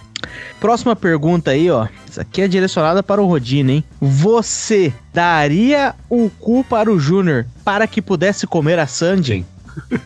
[0.61, 1.87] Próxima pergunta aí, ó.
[2.09, 3.85] Essa aqui é direcionada para o Rodine, hein?
[4.01, 9.45] Você daria o cu para o Júnior para que pudesse comer a Sandy?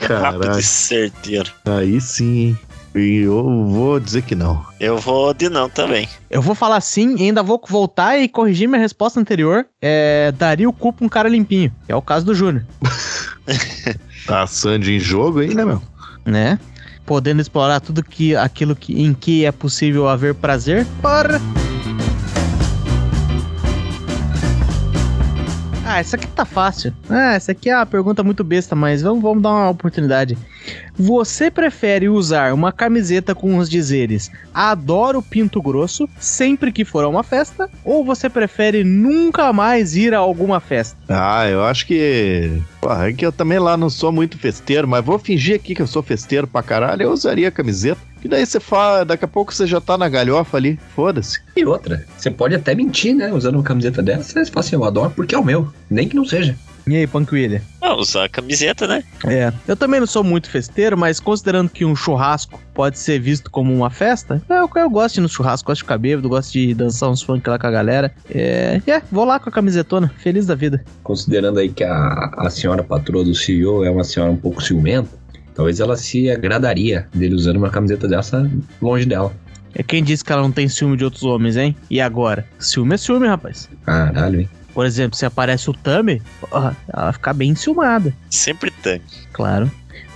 [0.00, 1.52] rápido Caralho, e certeiro.
[1.64, 2.58] aí sim, hein?
[2.94, 4.64] E eu vou dizer que não.
[4.78, 6.08] Eu vou de não também.
[6.30, 9.66] Eu vou falar sim e ainda vou voltar e corrigir minha resposta anterior.
[9.82, 11.72] É, daria o cu pra um cara limpinho.
[11.84, 12.64] que É o caso do Júnior,
[14.26, 15.82] Tá a Sandy em jogo aí, né, meu?
[16.24, 16.58] né?
[17.04, 20.86] Podendo explorar tudo que, aquilo que, em que é possível haver prazer.
[21.02, 21.40] Para!
[25.86, 26.94] Ah, essa aqui tá fácil.
[27.10, 30.38] Ah, essa aqui é uma pergunta muito besta, mas vamos, vamos dar uma oportunidade.
[30.96, 37.08] Você prefere usar uma camiseta com os dizeres Adoro Pinto Grosso sempre que for a
[37.08, 37.68] uma festa?
[37.84, 40.96] Ou você prefere nunca mais ir a alguma festa?
[41.08, 42.62] Ah, eu acho que.
[42.80, 45.82] Porra, é que eu também lá não sou muito festeiro, mas vou fingir aqui que
[45.82, 47.02] eu sou festeiro pra caralho.
[47.02, 48.00] Eu usaria a camiseta.
[48.22, 50.78] E daí você fala, daqui a pouco você já tá na galhofa ali.
[50.94, 51.40] Foda-se.
[51.54, 53.32] E outra, você pode até mentir, né?
[53.32, 55.68] Usando uma camiseta dessa, você fala assim, eu adoro porque é o meu.
[55.90, 56.56] Nem que não seja.
[56.86, 57.60] E aí, Punk William?
[57.80, 59.02] Ah, usar a camiseta, né?
[59.26, 63.50] É, eu também não sou muito festeiro, mas considerando que um churrasco pode ser visto
[63.50, 66.52] como uma festa, eu, eu gosto de ir no churrasco, gosto de ficar bêbado, gosto
[66.52, 68.14] de dançar uns funk lá com a galera.
[68.28, 70.84] É, é, vou lá com a camisetona, feliz da vida.
[71.02, 75.08] Considerando aí que a, a senhora patroa do CEO é uma senhora um pouco ciumenta,
[75.54, 78.50] talvez ela se agradaria dele usando uma camiseta dessa
[78.82, 79.32] longe dela.
[79.74, 81.74] É quem disse que ela não tem ciúme de outros homens, hein?
[81.90, 82.46] E agora?
[82.58, 83.68] Ciúme é ciúme, rapaz.
[83.84, 84.48] Caralho, hein?
[84.74, 89.26] Por exemplo, se aparece o Tami, porra, ela fica bem ciumada, Sempre tanque.
[89.32, 89.70] claro.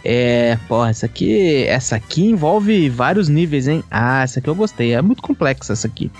[0.05, 3.83] É, porra, essa aqui, essa aqui envolve vários níveis, hein?
[3.91, 6.11] Ah, essa aqui eu gostei, é muito complexa essa aqui.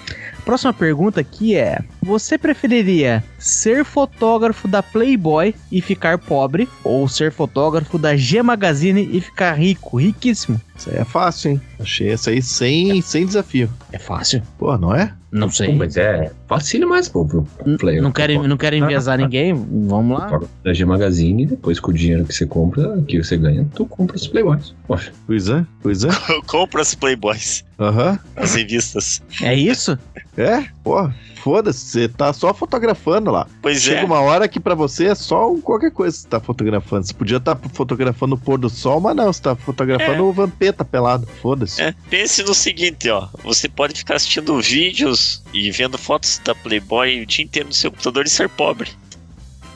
[0.45, 7.31] Próxima pergunta aqui é: Você preferiria ser fotógrafo da Playboy e ficar pobre ou ser
[7.33, 10.61] fotógrafo da G Magazine e ficar rico, riquíssimo?
[10.77, 11.61] Isso aí é fácil, hein?
[11.79, 13.71] Achei essa aí sem, sem desafio.
[13.93, 14.43] É fácil?
[14.59, 15.15] Pô, não é?
[15.31, 15.75] Não Pô, sei.
[15.75, 17.25] mas é fácil demais, pô.
[17.25, 17.47] pro
[17.79, 18.03] player.
[18.03, 19.53] Não querem, não querem enviesar ninguém?
[19.87, 20.41] Vamos lá.
[20.65, 24.17] Da G Magazine, depois com o dinheiro que você compra, que você ganha, tu compra
[24.17, 24.75] os Playboys.
[24.87, 26.09] Poxa, Pois é, pois é.
[26.47, 28.19] Compra as Playboys, Aham.
[28.37, 29.23] as revistas.
[29.43, 29.99] É isso?
[30.37, 31.11] É, pô,
[31.49, 33.47] foda-se, você tá só fotografando lá.
[33.63, 34.05] Pois Chega é.
[34.05, 37.07] uma hora que pra você é só qualquer coisa que você tá fotografando.
[37.07, 40.21] Você podia estar fotografando o pôr do sol, mas não, você tá fotografando É.
[40.23, 41.27] o vampeta pelado.
[41.41, 41.81] Foda-se.
[41.81, 43.29] É, pense no seguinte, ó.
[43.43, 47.91] Você pode ficar assistindo vídeos e vendo fotos da Playboy o dia inteiro no seu
[47.91, 48.91] computador e ser pobre.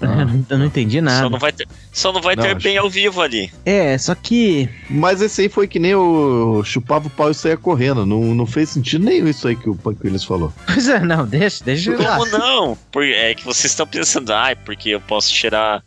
[0.03, 1.31] Eu não, eu não entendi Só nada.
[1.31, 3.53] não vai ter, só não vai Não, ter acho- bem ao vivo ali.
[3.65, 4.69] É, só que.
[4.91, 8.05] Mas esse aí foi que nem o chupava o pau e saia correndo.
[8.05, 10.53] Não, não fez sentido nenhum isso aí que o Punk Williams falou.
[10.67, 12.17] Pois é, não, deixa, deixa lá.
[12.19, 12.77] Como não?
[12.91, 15.83] Por- é que vocês estão pensando, ai, porque eu posso tirar.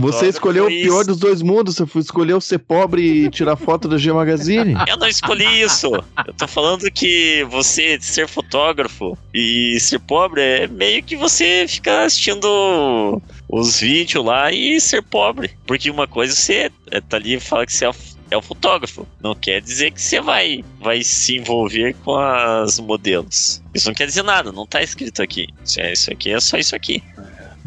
[0.00, 1.76] Você escolheu o e pior dos dois mundos.
[1.76, 4.74] Você escolheu ser pobre e tirar foto da G Magazine.
[4.86, 5.88] Eu não escolhi isso.
[6.26, 12.04] Eu tô falando que você ser fotógrafo e ser pobre é meio que você ficar
[12.04, 15.50] assistindo os vídeos lá e ser pobre.
[15.66, 17.94] Porque uma coisa você é, tá ali e fala que você é o,
[18.30, 19.06] é o fotógrafo.
[19.22, 23.62] Não quer dizer que você vai, vai se envolver com as modelos.
[23.74, 25.48] Isso não quer dizer nada, não tá escrito aqui.
[25.62, 27.02] Isso, é, isso aqui é só isso aqui.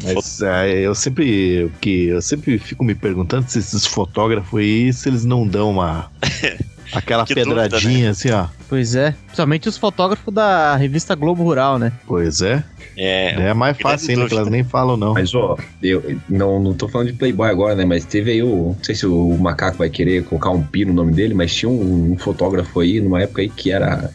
[0.02, 5.08] Mas é, eu sempre que eu sempre fico me perguntando se esses fotógrafos aí, se
[5.08, 6.10] eles não dão uma
[6.92, 8.46] aquela Que dúvida, pedradinha assim, ó.
[8.68, 9.14] Pois é.
[9.26, 11.92] Principalmente os fotógrafos da revista Globo Rural, né?
[12.06, 12.62] Pois é.
[12.96, 15.14] É, É mais grande fácil ainda que elas nem falam não.
[15.14, 17.84] Mas, ó, eu não, não tô falando de Playboy agora, né?
[17.84, 18.74] Mas teve aí o.
[18.76, 21.70] Não sei se o macaco vai querer colocar um pi no nome dele, mas tinha
[21.70, 24.10] um, um fotógrafo aí numa época aí que era.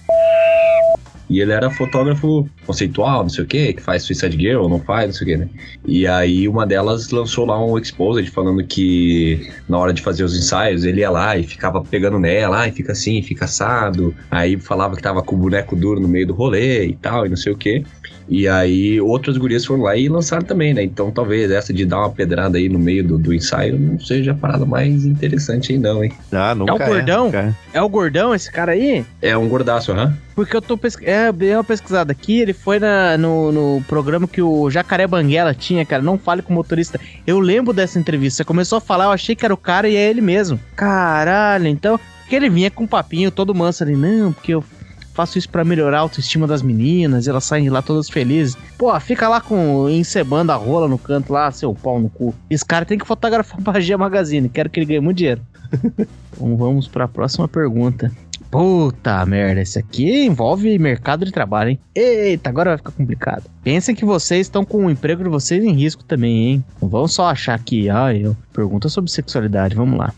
[1.29, 5.07] E ele era fotógrafo conceitual, não sei o que, que faz Suicide Girl, não faz,
[5.07, 5.49] não sei o que, né?
[5.85, 10.37] E aí uma delas lançou lá um exposed falando que na hora de fazer os
[10.37, 14.15] ensaios ele ia lá e ficava pegando nela, ai, fica assim, fica assado.
[14.31, 17.29] Aí falava que tava com o boneco duro no meio do rolê e tal, e
[17.29, 17.83] não sei o que.
[18.29, 20.83] E aí outras gurias foram lá e lançaram também, né?
[20.83, 24.31] Então talvez essa de dar uma pedrada aí no meio do, do ensaio não seja
[24.31, 26.11] a parada mais interessante aí não, hein?
[26.31, 27.31] Ah, nunca É o gordão?
[27.33, 27.53] é.
[27.73, 29.05] É o gordão esse cara aí?
[29.21, 30.13] É um gordaço, aham.
[30.35, 31.11] Porque eu tô pesquisando.
[31.17, 32.39] É, dei uma pesquisada aqui.
[32.39, 36.03] Ele foi na- no, no programa que o Jacaré Banguela tinha, cara.
[36.03, 36.99] Não fale com o motorista.
[37.25, 38.37] Eu lembro dessa entrevista.
[38.37, 40.59] Você começou a falar, eu achei que era o cara e é ele mesmo.
[40.75, 41.99] Caralho, então.
[42.21, 43.95] Porque ele vinha com um papinho todo manso ali.
[43.95, 44.63] Não, porque eu
[45.17, 47.27] faço isso pra melhorar a autoestima das meninas.
[47.27, 48.55] Elas saem lá todas felizes.
[48.77, 49.89] Pô, fica lá com.
[49.89, 52.35] encebando a rola no canto lá, seu pau no cu.
[52.47, 54.47] Esse cara tem que fotografar pra G Magazine.
[54.47, 55.41] Quero que ele ganhe muito dinheiro.
[56.31, 58.11] então vamos pra próxima pergunta.
[58.51, 61.79] Puta merda, esse aqui envolve mercado de trabalho, hein?
[61.93, 63.43] Eita, agora vai ficar complicado.
[63.61, 66.65] Pensem que vocês estão com o emprego de vocês em risco também, hein?
[66.81, 68.37] Não vão só achar que, ah, eu.
[68.53, 70.13] Pergunta sobre sexualidade, vamos lá.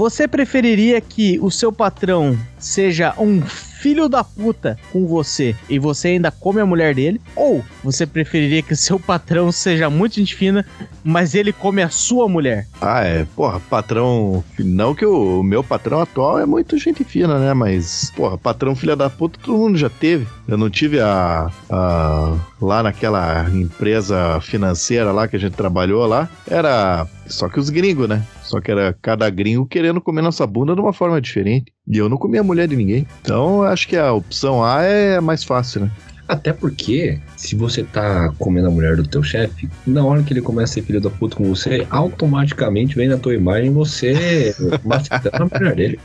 [0.00, 6.08] Você preferiria que o seu patrão seja um filho da puta com você e você
[6.08, 7.20] ainda come a mulher dele?
[7.36, 10.64] Ou você preferiria que o seu patrão seja muito gente fina,
[11.04, 12.66] mas ele come a sua mulher?
[12.80, 13.26] Ah, é.
[13.36, 14.42] Porra, patrão.
[14.58, 17.52] Não que o, meu patrão atual é muito gente fina, né?
[17.52, 20.26] Mas, porra, patrão filha da puta todo mundo já teve.
[20.48, 21.50] Eu não tive a.
[21.68, 26.26] a- lá naquela empresa financeira lá que a gente trabalhou lá.
[26.48, 27.06] Era.
[27.26, 28.24] Só que os gringos, né?
[28.50, 31.72] Só que era cada gringo querendo comer nossa bunda de uma forma diferente.
[31.86, 33.06] E eu não comia a mulher de ninguém.
[33.22, 35.90] Então, eu acho que a opção A é mais fácil, né?
[36.26, 40.40] Até porque, se você tá comendo a mulher do teu chefe, na hora que ele
[40.40, 44.52] começa a ser filho da puta com você, automaticamente vem na tua imagem você
[44.84, 46.00] macetando a mulher dele.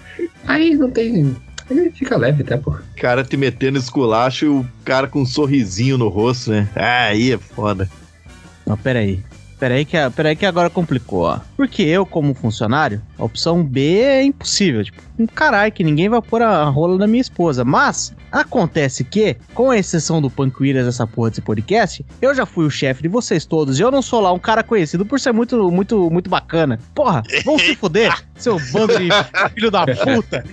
[0.46, 1.36] Aí não tem.
[1.68, 2.76] Aí fica leve até, pô.
[2.96, 6.70] cara te metendo esculacho e o cara com um sorrisinho no rosto, né?
[6.76, 7.90] Ah, aí é foda.
[8.68, 9.24] Não, peraí.
[9.60, 11.40] Peraí que, peraí que agora complicou, ó.
[11.56, 14.84] Porque eu, como funcionário, a opção B é impossível.
[14.84, 17.64] Tipo, um caralho, que ninguém vai pôr a rola na minha esposa.
[17.64, 22.66] Mas, acontece que, com a exceção do Williams dessa porra desse podcast, eu já fui
[22.66, 23.80] o chefe de vocês todos.
[23.80, 26.78] E eu não sou lá um cara conhecido por ser muito, muito, muito bacana.
[26.94, 29.10] Porra, vão se fuder, seu bando de
[29.56, 30.44] filho da puta.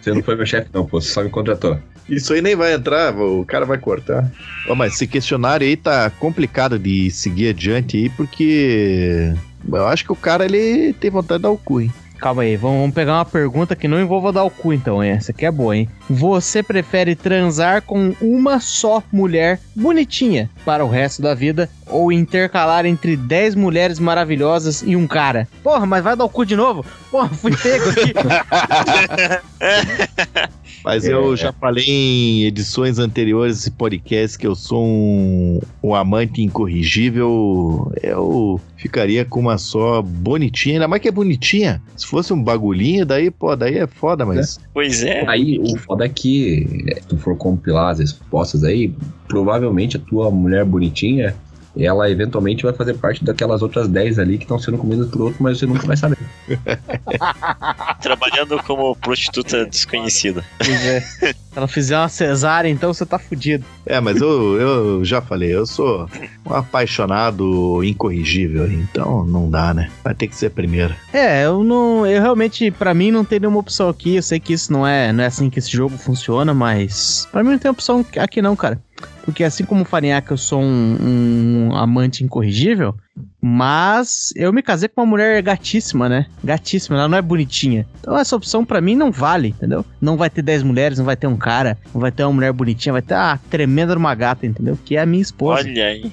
[0.00, 1.00] Você não foi meu chefe, não, pô.
[1.00, 1.78] Você só me contratou.
[2.08, 4.30] Isso aí nem vai entrar, o cara vai cortar.
[4.68, 9.32] Ó, mas esse questionário aí tá complicado de seguir adiante aí, porque
[9.66, 11.92] eu acho que o cara ele tem vontade de dar o cu, hein?
[12.22, 15.02] Calma aí, vamos, pegar uma pergunta que não envolva dar o cu, então?
[15.02, 15.88] Essa aqui é boa, hein?
[16.08, 22.86] Você prefere transar com uma só mulher bonitinha para o resto da vida ou intercalar
[22.86, 25.48] entre 10 mulheres maravilhosas e um cara?
[25.64, 26.86] Porra, mas vai dar o cu de novo?
[27.10, 28.14] Porra, fui pego aqui.
[30.84, 36.42] Mas eu já falei em edições anteriores desse podcast que eu sou um, um amante
[36.42, 37.92] incorrigível.
[38.02, 41.80] Eu ficaria com uma só bonitinha, ainda mais que é bonitinha.
[41.96, 44.58] Se fosse um bagulhinho, daí, pô, daí é foda, mas.
[44.74, 45.24] Pois é.
[45.28, 46.66] Aí o foda é que,
[46.96, 48.92] se tu for compilar as respostas aí,
[49.28, 51.32] provavelmente a tua mulher bonitinha,
[51.76, 55.42] ela eventualmente vai fazer parte daquelas outras 10 ali que estão sendo comidas por outro,
[55.42, 56.18] mas você nunca vai saber.
[58.00, 60.44] Trabalhando como prostituta desconhecida.
[60.58, 61.00] Pois é.
[61.00, 63.64] Se ela fizer uma cesárea, então você tá fudido.
[63.86, 66.08] É, mas eu, eu já falei, eu sou
[66.46, 69.90] um apaixonado incorrigível, então não dá, né?
[70.02, 70.94] Vai ter que ser primeiro.
[71.12, 72.06] É, eu não.
[72.06, 74.16] Eu realmente, pra mim, não tem nenhuma opção aqui.
[74.16, 77.28] Eu sei que isso não é, não é assim que esse jogo funciona, mas.
[77.30, 78.80] Pra mim não tem opção aqui, não, cara.
[79.24, 82.94] Porque assim como o Farinhaque, eu sou um, um amante incorrigível,
[83.40, 86.26] mas eu me casei com uma mulher gatíssima, né?
[86.42, 87.86] Gatíssima, ela não é bonitinha.
[88.00, 89.84] Então essa opção pra mim não vale, entendeu?
[90.00, 92.52] Não vai ter 10 mulheres, não vai ter um cara, não vai ter uma mulher
[92.52, 94.78] bonitinha, vai ter a tremenda uma gata, entendeu?
[94.84, 95.68] Que é a minha esposa.
[95.68, 96.12] Olha aí.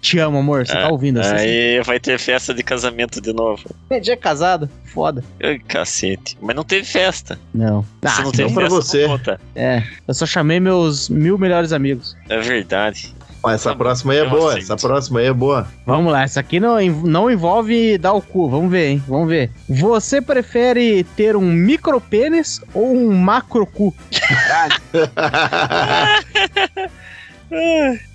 [0.00, 0.66] Te amo, amor.
[0.66, 1.34] Você tá ouvindo assim?
[1.34, 3.62] Aí vai ter festa de casamento de novo.
[3.90, 4.68] É casado?
[4.84, 5.24] Foda.
[5.42, 6.36] Ai, cacete.
[6.40, 7.38] Mas não teve festa.
[7.52, 7.84] Não.
[8.02, 9.06] Se não não teve pra você.
[9.54, 12.03] É, eu só chamei meus mil melhores amigos.
[12.28, 13.14] É verdade.
[13.42, 14.62] Mas essa Tá bom, próxima aí é eu boa, aceito.
[14.72, 15.68] essa próxima aí é boa.
[15.84, 18.48] Vamos lá, essa aqui não, não envolve dar o cu.
[18.48, 19.02] Vamos ver, hein?
[19.06, 19.50] Vamos ver.
[19.68, 23.94] Você prefere ter um micropênis ou um macro cu?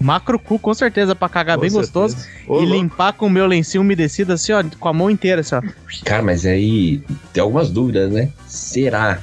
[0.01, 1.91] Macro cu, com certeza, pra cagar Com bem certeza.
[1.91, 2.17] gostoso.
[2.47, 2.73] Ô, e louco.
[2.73, 5.61] limpar com o meu lencinho umedecido, assim, ó, com a mão inteira, assim, ó.
[6.03, 8.29] Cara, mas aí tem algumas dúvidas, né?
[8.47, 9.19] Será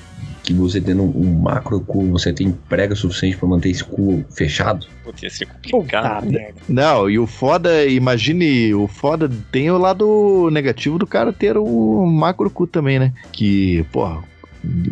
[0.46, 4.86] que você tendo um macro cu, você tem prega suficiente pra manter esse cu fechado?
[5.02, 6.30] Putz, ia ser complicado.
[6.30, 6.54] merda.
[6.68, 12.06] Não, e o foda, imagine, o foda tem o lado negativo do cara ter o
[12.06, 13.12] macro cu também, né?
[13.32, 14.22] Que, porra,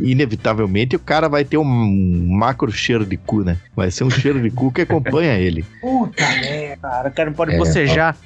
[0.02, 3.56] inevitavelmente o cara vai ter um macro cheiro de cu, né?
[3.76, 5.64] Vai ser um cheiro de cu que acompanha ele.
[5.80, 7.08] Puta merda, cara.
[7.08, 8.16] O cara não pode É, bocejar.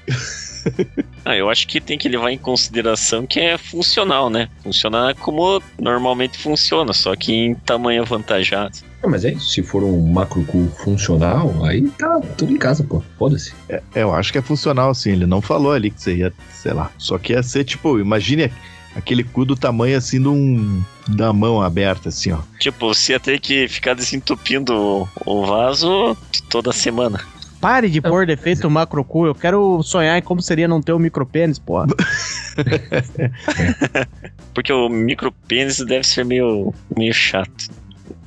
[1.25, 4.49] Ah, eu acho que tem que levar em consideração que é funcional, né?
[4.63, 8.79] Funciona como normalmente funciona, só que em tamanho avantajado.
[9.03, 12.83] É, mas é isso, se for um macro cu funcional, aí tá tudo em casa,
[12.83, 13.03] pô.
[13.19, 13.53] Foda-se.
[13.69, 15.13] É, eu acho que é funcional, sim.
[15.13, 16.91] Ele não falou ali que você ia, sei lá.
[16.99, 18.51] Só que ia ser, tipo, imagine
[18.97, 20.83] aquele cu do tamanho assim de um.
[21.09, 22.39] da mão aberta, assim, ó.
[22.59, 26.17] Tipo, você ia ter que ficar desentupindo o- o vaso
[26.51, 27.21] toda semana.
[27.61, 29.27] Pare de pôr defeito no macro cu.
[29.27, 31.87] Eu quero sonhar em como seria não ter um micropênis, porra.
[34.55, 37.69] Porque o micropênis deve ser meio, meio chato.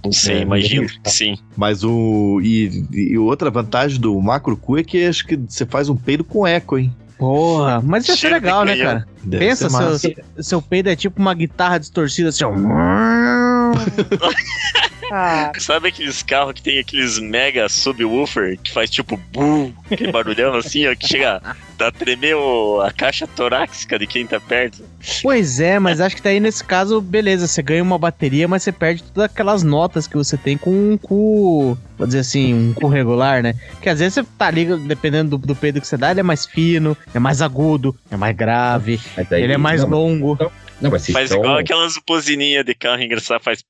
[0.04, 1.38] Não sei, É, imagino que sim.
[1.56, 2.42] Mas o.
[2.44, 6.24] E, e outra vantagem do macro cu é que acho que você faz um peido
[6.24, 6.94] com eco, hein?
[7.18, 9.08] Porra, mas isso ia ser Cheiro legal, né, cara?
[9.24, 10.00] Deve Pensa, massa.
[10.00, 12.52] seu, seu peido é tipo uma guitarra distorcida assim, ó.
[15.14, 20.56] Ah, Sabe aqueles carros que tem aqueles mega subwoofer que faz tipo bum, aquele barulhão
[20.56, 21.42] assim, ó, que chega
[21.80, 24.84] a tremer o- a caixa torácica de quem tá perto?
[25.22, 28.72] pois é, mas acho que daí nesse caso, beleza, você ganha uma bateria, mas você
[28.72, 32.88] perde todas aquelas notas que você tem com um cu, vou dizer assim, um cu
[32.88, 33.56] regular, né?
[33.72, 36.24] Porque às vezes você tá ali, dependendo do, do peido que você dá, ele é
[36.24, 39.00] mais fino, é mais agudo, é mais grave,
[39.32, 40.38] ele é mais longo.
[40.82, 43.62] Não, mas Faz estão- igual aquelas buzininhas de carro engraçado, faz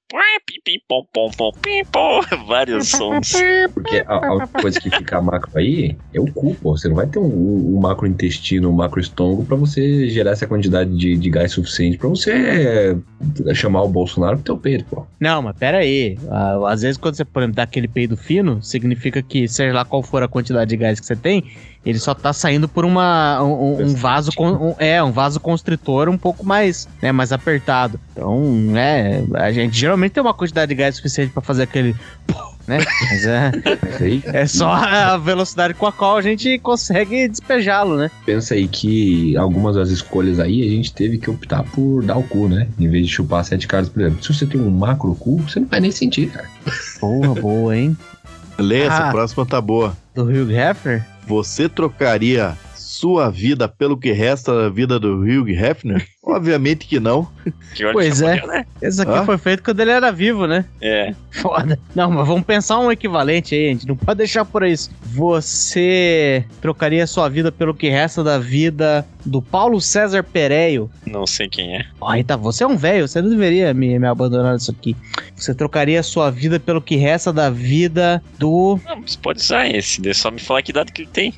[0.45, 3.33] pim, pim, pom, pom, pom, pim, pom, vários sons.
[3.73, 6.75] Porque a, a única coisa que fica macro aí é o cu, pô.
[6.77, 10.47] Você não vai ter um, um macro intestino, um macro estômago pra você gerar essa
[10.47, 15.05] quantidade de, de gás suficiente pra você é, chamar o Bolsonaro pro teu peito, pô.
[15.19, 16.17] Não, mas pera aí.
[16.29, 19.83] Ah, Às vezes quando você, por exemplo, dá aquele peido fino, significa que, seja lá
[19.85, 21.43] qual for a quantidade de gás que você tem,
[21.85, 26.09] ele só tá saindo por uma, um, um- vaso, con- um- é, um vaso constritor
[26.09, 27.99] um pouco mais, né, mais apertado.
[28.11, 28.43] Então,
[28.75, 31.95] é, a gente geralmente tem uma quantidade de gás suficiente pra fazer aquele,
[32.67, 32.77] né,
[33.09, 33.51] mas é,
[34.41, 38.11] é só a velocidade com a qual a gente consegue despejá-lo, né.
[38.25, 42.23] Pensa aí que algumas das escolhas aí a gente teve que optar por dar o
[42.23, 42.67] cu, né?
[42.79, 44.23] Em vez de chupar sete caras, por exemplo.
[44.23, 46.47] Se você tem um macro cu, você não vai nem sentir, cara.
[47.01, 47.97] Boa, boa, hein.
[48.57, 49.11] Lê, essa Ah.
[49.11, 49.97] próxima tá boa.
[50.13, 51.03] Do Hugh Hefner?
[51.31, 56.05] Você trocaria sua vida pelo que resta da vida do Hugh Hefner?
[56.23, 57.27] Obviamente que não.
[57.73, 58.45] Que Pois é.
[58.45, 58.65] né?
[58.79, 59.25] Esse aqui Hã?
[59.25, 60.65] foi feito quando ele era vivo, né?
[60.79, 61.15] É.
[61.31, 61.79] Foda.
[61.95, 63.87] Não, mas vamos pensar um equivalente aí, gente.
[63.87, 64.91] Não pode deixar por isso.
[65.01, 70.91] Você trocaria sua vida pelo que resta da vida do Paulo César Pereio?
[71.07, 71.85] Não sei quem é.
[71.99, 74.95] Ó, Rita, você é um velho, você não deveria me, me abandonar nisso aqui.
[75.35, 78.79] Você trocaria sua vida pelo que resta da vida do.
[78.85, 80.07] Não, mas pode usar esse.
[80.07, 81.33] É só me falar que idade que ele tem.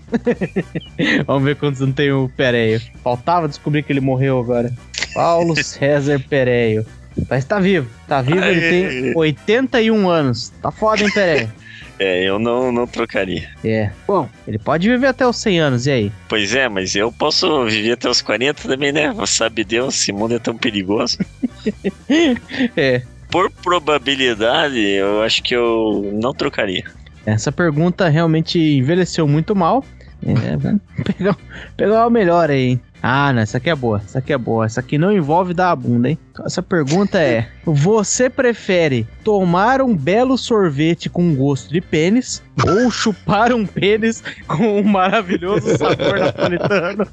[1.26, 2.82] Vamos ver quantos não tem o Pereio.
[3.02, 4.73] Faltava descobrir que ele morreu agora.
[5.14, 6.86] Paulo César Pereio.
[7.30, 7.88] Mas tá vivo.
[8.08, 10.52] Tá vivo, ele tem 81 anos.
[10.62, 11.52] Tá foda, hein, Pereio?
[12.00, 13.50] É, eu não, não trocaria.
[13.64, 13.92] É.
[14.08, 16.12] Bom, ele pode viver até os 100 anos, e aí?
[16.28, 19.14] Pois é, mas eu posso viver até os 40 também, né?
[19.28, 21.18] Sabe Deus, esse mundo é tão perigoso.
[22.76, 23.04] É.
[23.30, 26.84] Por probabilidade, eu acho que eu não trocaria.
[27.26, 29.86] Essa pergunta realmente envelheceu muito mal.
[30.26, 31.38] É, vamos pegar,
[31.78, 32.82] pegar o melhor aí, hein?
[33.06, 34.66] Ah, não, essa aqui é boa, essa aqui é boa.
[34.66, 36.18] Essa aqui não envolve dar a bunda, hein?
[36.46, 43.52] Essa pergunta é: Você prefere tomar um belo sorvete com gosto de pênis ou chupar
[43.52, 47.06] um pênis com um maravilhoso sabor napolitano?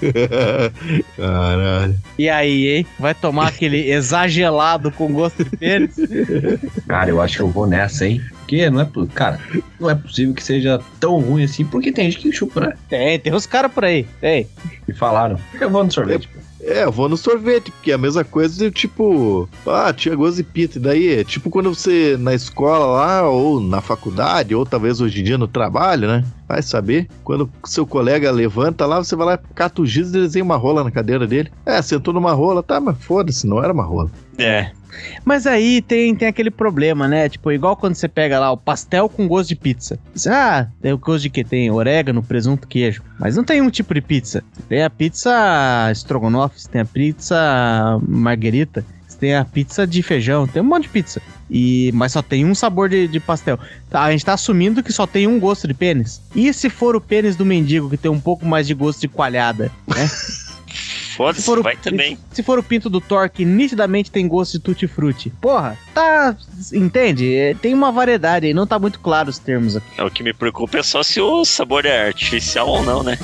[1.16, 1.98] Caralho.
[2.16, 2.86] E aí, hein?
[2.96, 5.96] Vai tomar aquele exagelado com gosto de pênis?
[6.86, 8.22] Cara, eu acho que eu vou nessa, hein?
[8.50, 8.88] Porque não é.
[9.14, 9.38] Cara,
[9.78, 12.74] não é possível que seja tão ruim assim, porque tem gente que chupa, né?
[12.88, 14.04] Tem, tem uns caras por aí.
[14.20, 14.48] Tem.
[14.88, 15.38] Me falaram.
[15.60, 16.26] Eu vou no sorvete.
[16.26, 16.40] pô.
[16.62, 20.38] É, eu vou no sorvete, porque é a mesma coisa de tipo, ah, tinha gosto
[20.38, 20.78] de pizza.
[20.78, 25.20] E daí é tipo quando você na escola lá, ou na faculdade, ou talvez hoje
[25.20, 26.24] em dia no trabalho, né?
[26.48, 27.08] Vai saber.
[27.22, 30.82] Quando seu colega levanta lá, você vai lá, cata o giz e desenha uma rola
[30.82, 31.50] na cadeira dele.
[31.64, 34.10] É, sentou numa rola, tá, mas foda-se, não era uma rola.
[34.42, 34.72] É.
[35.24, 37.28] Mas aí tem, tem aquele problema, né?
[37.28, 39.98] Tipo, igual quando você pega lá o pastel com gosto de pizza.
[40.14, 41.44] Você, ah, tem o gosto de que?
[41.44, 43.02] Tem orégano, presunto, queijo.
[43.18, 44.42] Mas não tem um tipo de pizza.
[44.68, 48.84] Tem a pizza estrogonofe, tem a pizza marguerita,
[49.20, 51.20] tem a pizza de feijão, tem um monte de pizza.
[51.50, 53.58] E, mas só tem um sabor de, de pastel.
[53.90, 56.22] Tá, a gente tá assumindo que só tem um gosto de pênis.
[56.34, 59.08] E se for o pênis do mendigo, que tem um pouco mais de gosto de
[59.08, 60.08] coalhada, né?
[61.16, 62.16] Foda-se, Se for o- vai também.
[62.32, 65.30] Se for o pinto do Thor, que nitidamente tem gosto de tutti-frutti.
[65.40, 66.36] Porra, tá.
[66.72, 67.34] Entende?
[67.34, 69.86] É, Tem uma variedade aí, não tá muito claro os termos aqui.
[69.98, 73.18] É, O que me preocupa é só se o sabor é artificial ou não, né?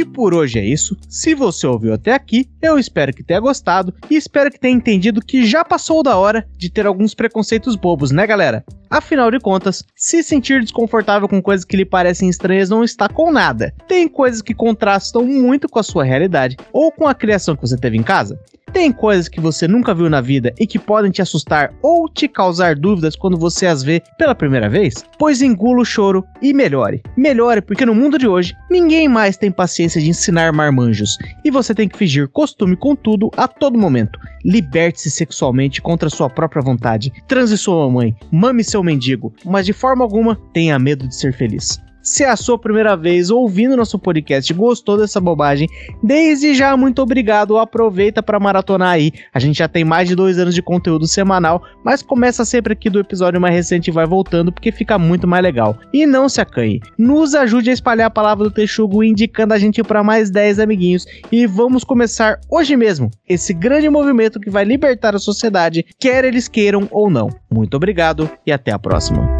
[0.00, 0.96] E por hoje é isso.
[1.10, 5.20] Se você ouviu até aqui, eu espero que tenha gostado e espero que tenha entendido
[5.20, 8.64] que já passou da hora de ter alguns preconceitos bobos, né, galera?
[8.88, 13.30] Afinal de contas, se sentir desconfortável com coisas que lhe parecem estranhas não está com
[13.30, 13.74] nada.
[13.86, 17.76] Tem coisas que contrastam muito com a sua realidade ou com a criação que você
[17.76, 18.40] teve em casa.
[18.72, 22.28] Tem coisas que você nunca viu na vida e que podem te assustar ou te
[22.28, 25.04] causar dúvidas quando você as vê pela primeira vez?
[25.18, 27.02] Pois engula o choro e melhore.
[27.16, 31.74] Melhore porque no mundo de hoje ninguém mais tem paciência de ensinar marmanjos e você
[31.74, 34.18] tem que fingir costume com tudo a todo momento.
[34.44, 37.12] Liberte-se sexualmente contra sua própria vontade.
[37.26, 41.80] Transe sua mamãe, mame seu mendigo, mas de forma alguma tenha medo de ser feliz.
[42.02, 45.68] Se é a sua primeira vez ouvindo nosso podcast gostou dessa bobagem,
[46.02, 47.58] desde já muito obrigado.
[47.58, 49.12] Aproveita para maratonar aí.
[49.34, 52.88] A gente já tem mais de dois anos de conteúdo semanal, mas começa sempre aqui
[52.88, 55.76] do episódio mais recente e vai voltando porque fica muito mais legal.
[55.92, 59.82] E não se acanhe, nos ajude a espalhar a palavra do Texugo, indicando a gente
[59.82, 61.06] para mais 10 amiguinhos.
[61.30, 66.48] E vamos começar hoje mesmo esse grande movimento que vai libertar a sociedade, quer eles
[66.48, 67.28] queiram ou não.
[67.50, 69.36] Muito obrigado e até a próxima.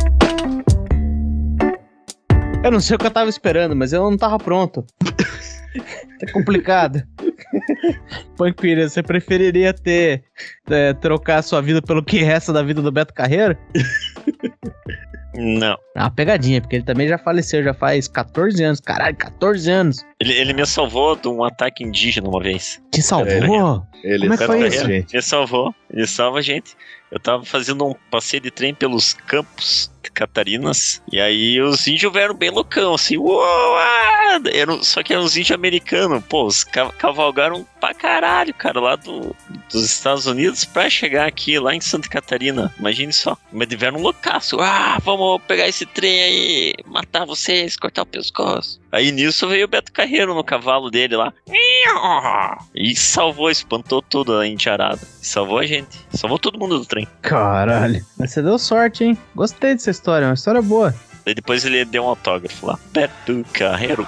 [2.63, 4.85] Eu não sei o que eu tava esperando, mas eu não tava pronto.
[6.21, 7.03] tá complicado.
[8.37, 10.25] Panquilha, você preferiria ter
[10.69, 13.57] é, trocar a sua vida pelo que resta da vida do Beto Carreiro?
[15.35, 15.79] Não.
[15.97, 18.81] Ah, pegadinha, porque ele também já faleceu, já faz 14 anos.
[18.81, 20.05] Caralho, 14 anos.
[20.21, 22.83] Ele, ele me salvou de um ataque indígena uma vez.
[22.93, 23.87] Te salvou?
[24.05, 24.87] Ele Como é que foi isso?
[24.87, 25.15] gente.
[25.15, 25.75] Ele salvou.
[25.91, 26.77] Ele salva a gente.
[27.11, 31.03] Eu tava fazendo um passeio de trem pelos campos Catarinas.
[31.13, 33.17] E aí os índios vieram bem loucão, assim.
[33.17, 34.41] Uou, ah!
[34.53, 36.23] Eram- só que eram os índios americanos.
[36.29, 39.35] Pô, os ca- cavalgaram pra caralho, cara, lá do,
[39.73, 42.73] dos Estados Unidos pra chegar aqui, lá em Santa Catarina.
[42.79, 43.37] Imagine só.
[43.51, 44.61] Mas tiveram um loucaço.
[44.61, 48.81] Ah, vamos pegar esse trem aí, matar vocês, cortar o pescoço.
[48.93, 51.33] Aí nisso veio o Beto Carreiro no cavalo dele lá.
[52.75, 55.01] E salvou, espantou tudo a indiarada.
[55.23, 55.99] Salvou a gente.
[56.13, 57.07] Salvou todo mundo do trem.
[57.23, 58.05] Caralho.
[58.19, 59.19] Mas você deu sorte, hein?
[59.35, 60.95] Gostei dessa história, é uma história boa.
[61.25, 62.79] Daí depois ele deu um autógrafo lá.
[62.93, 64.07] Beto Carreiro.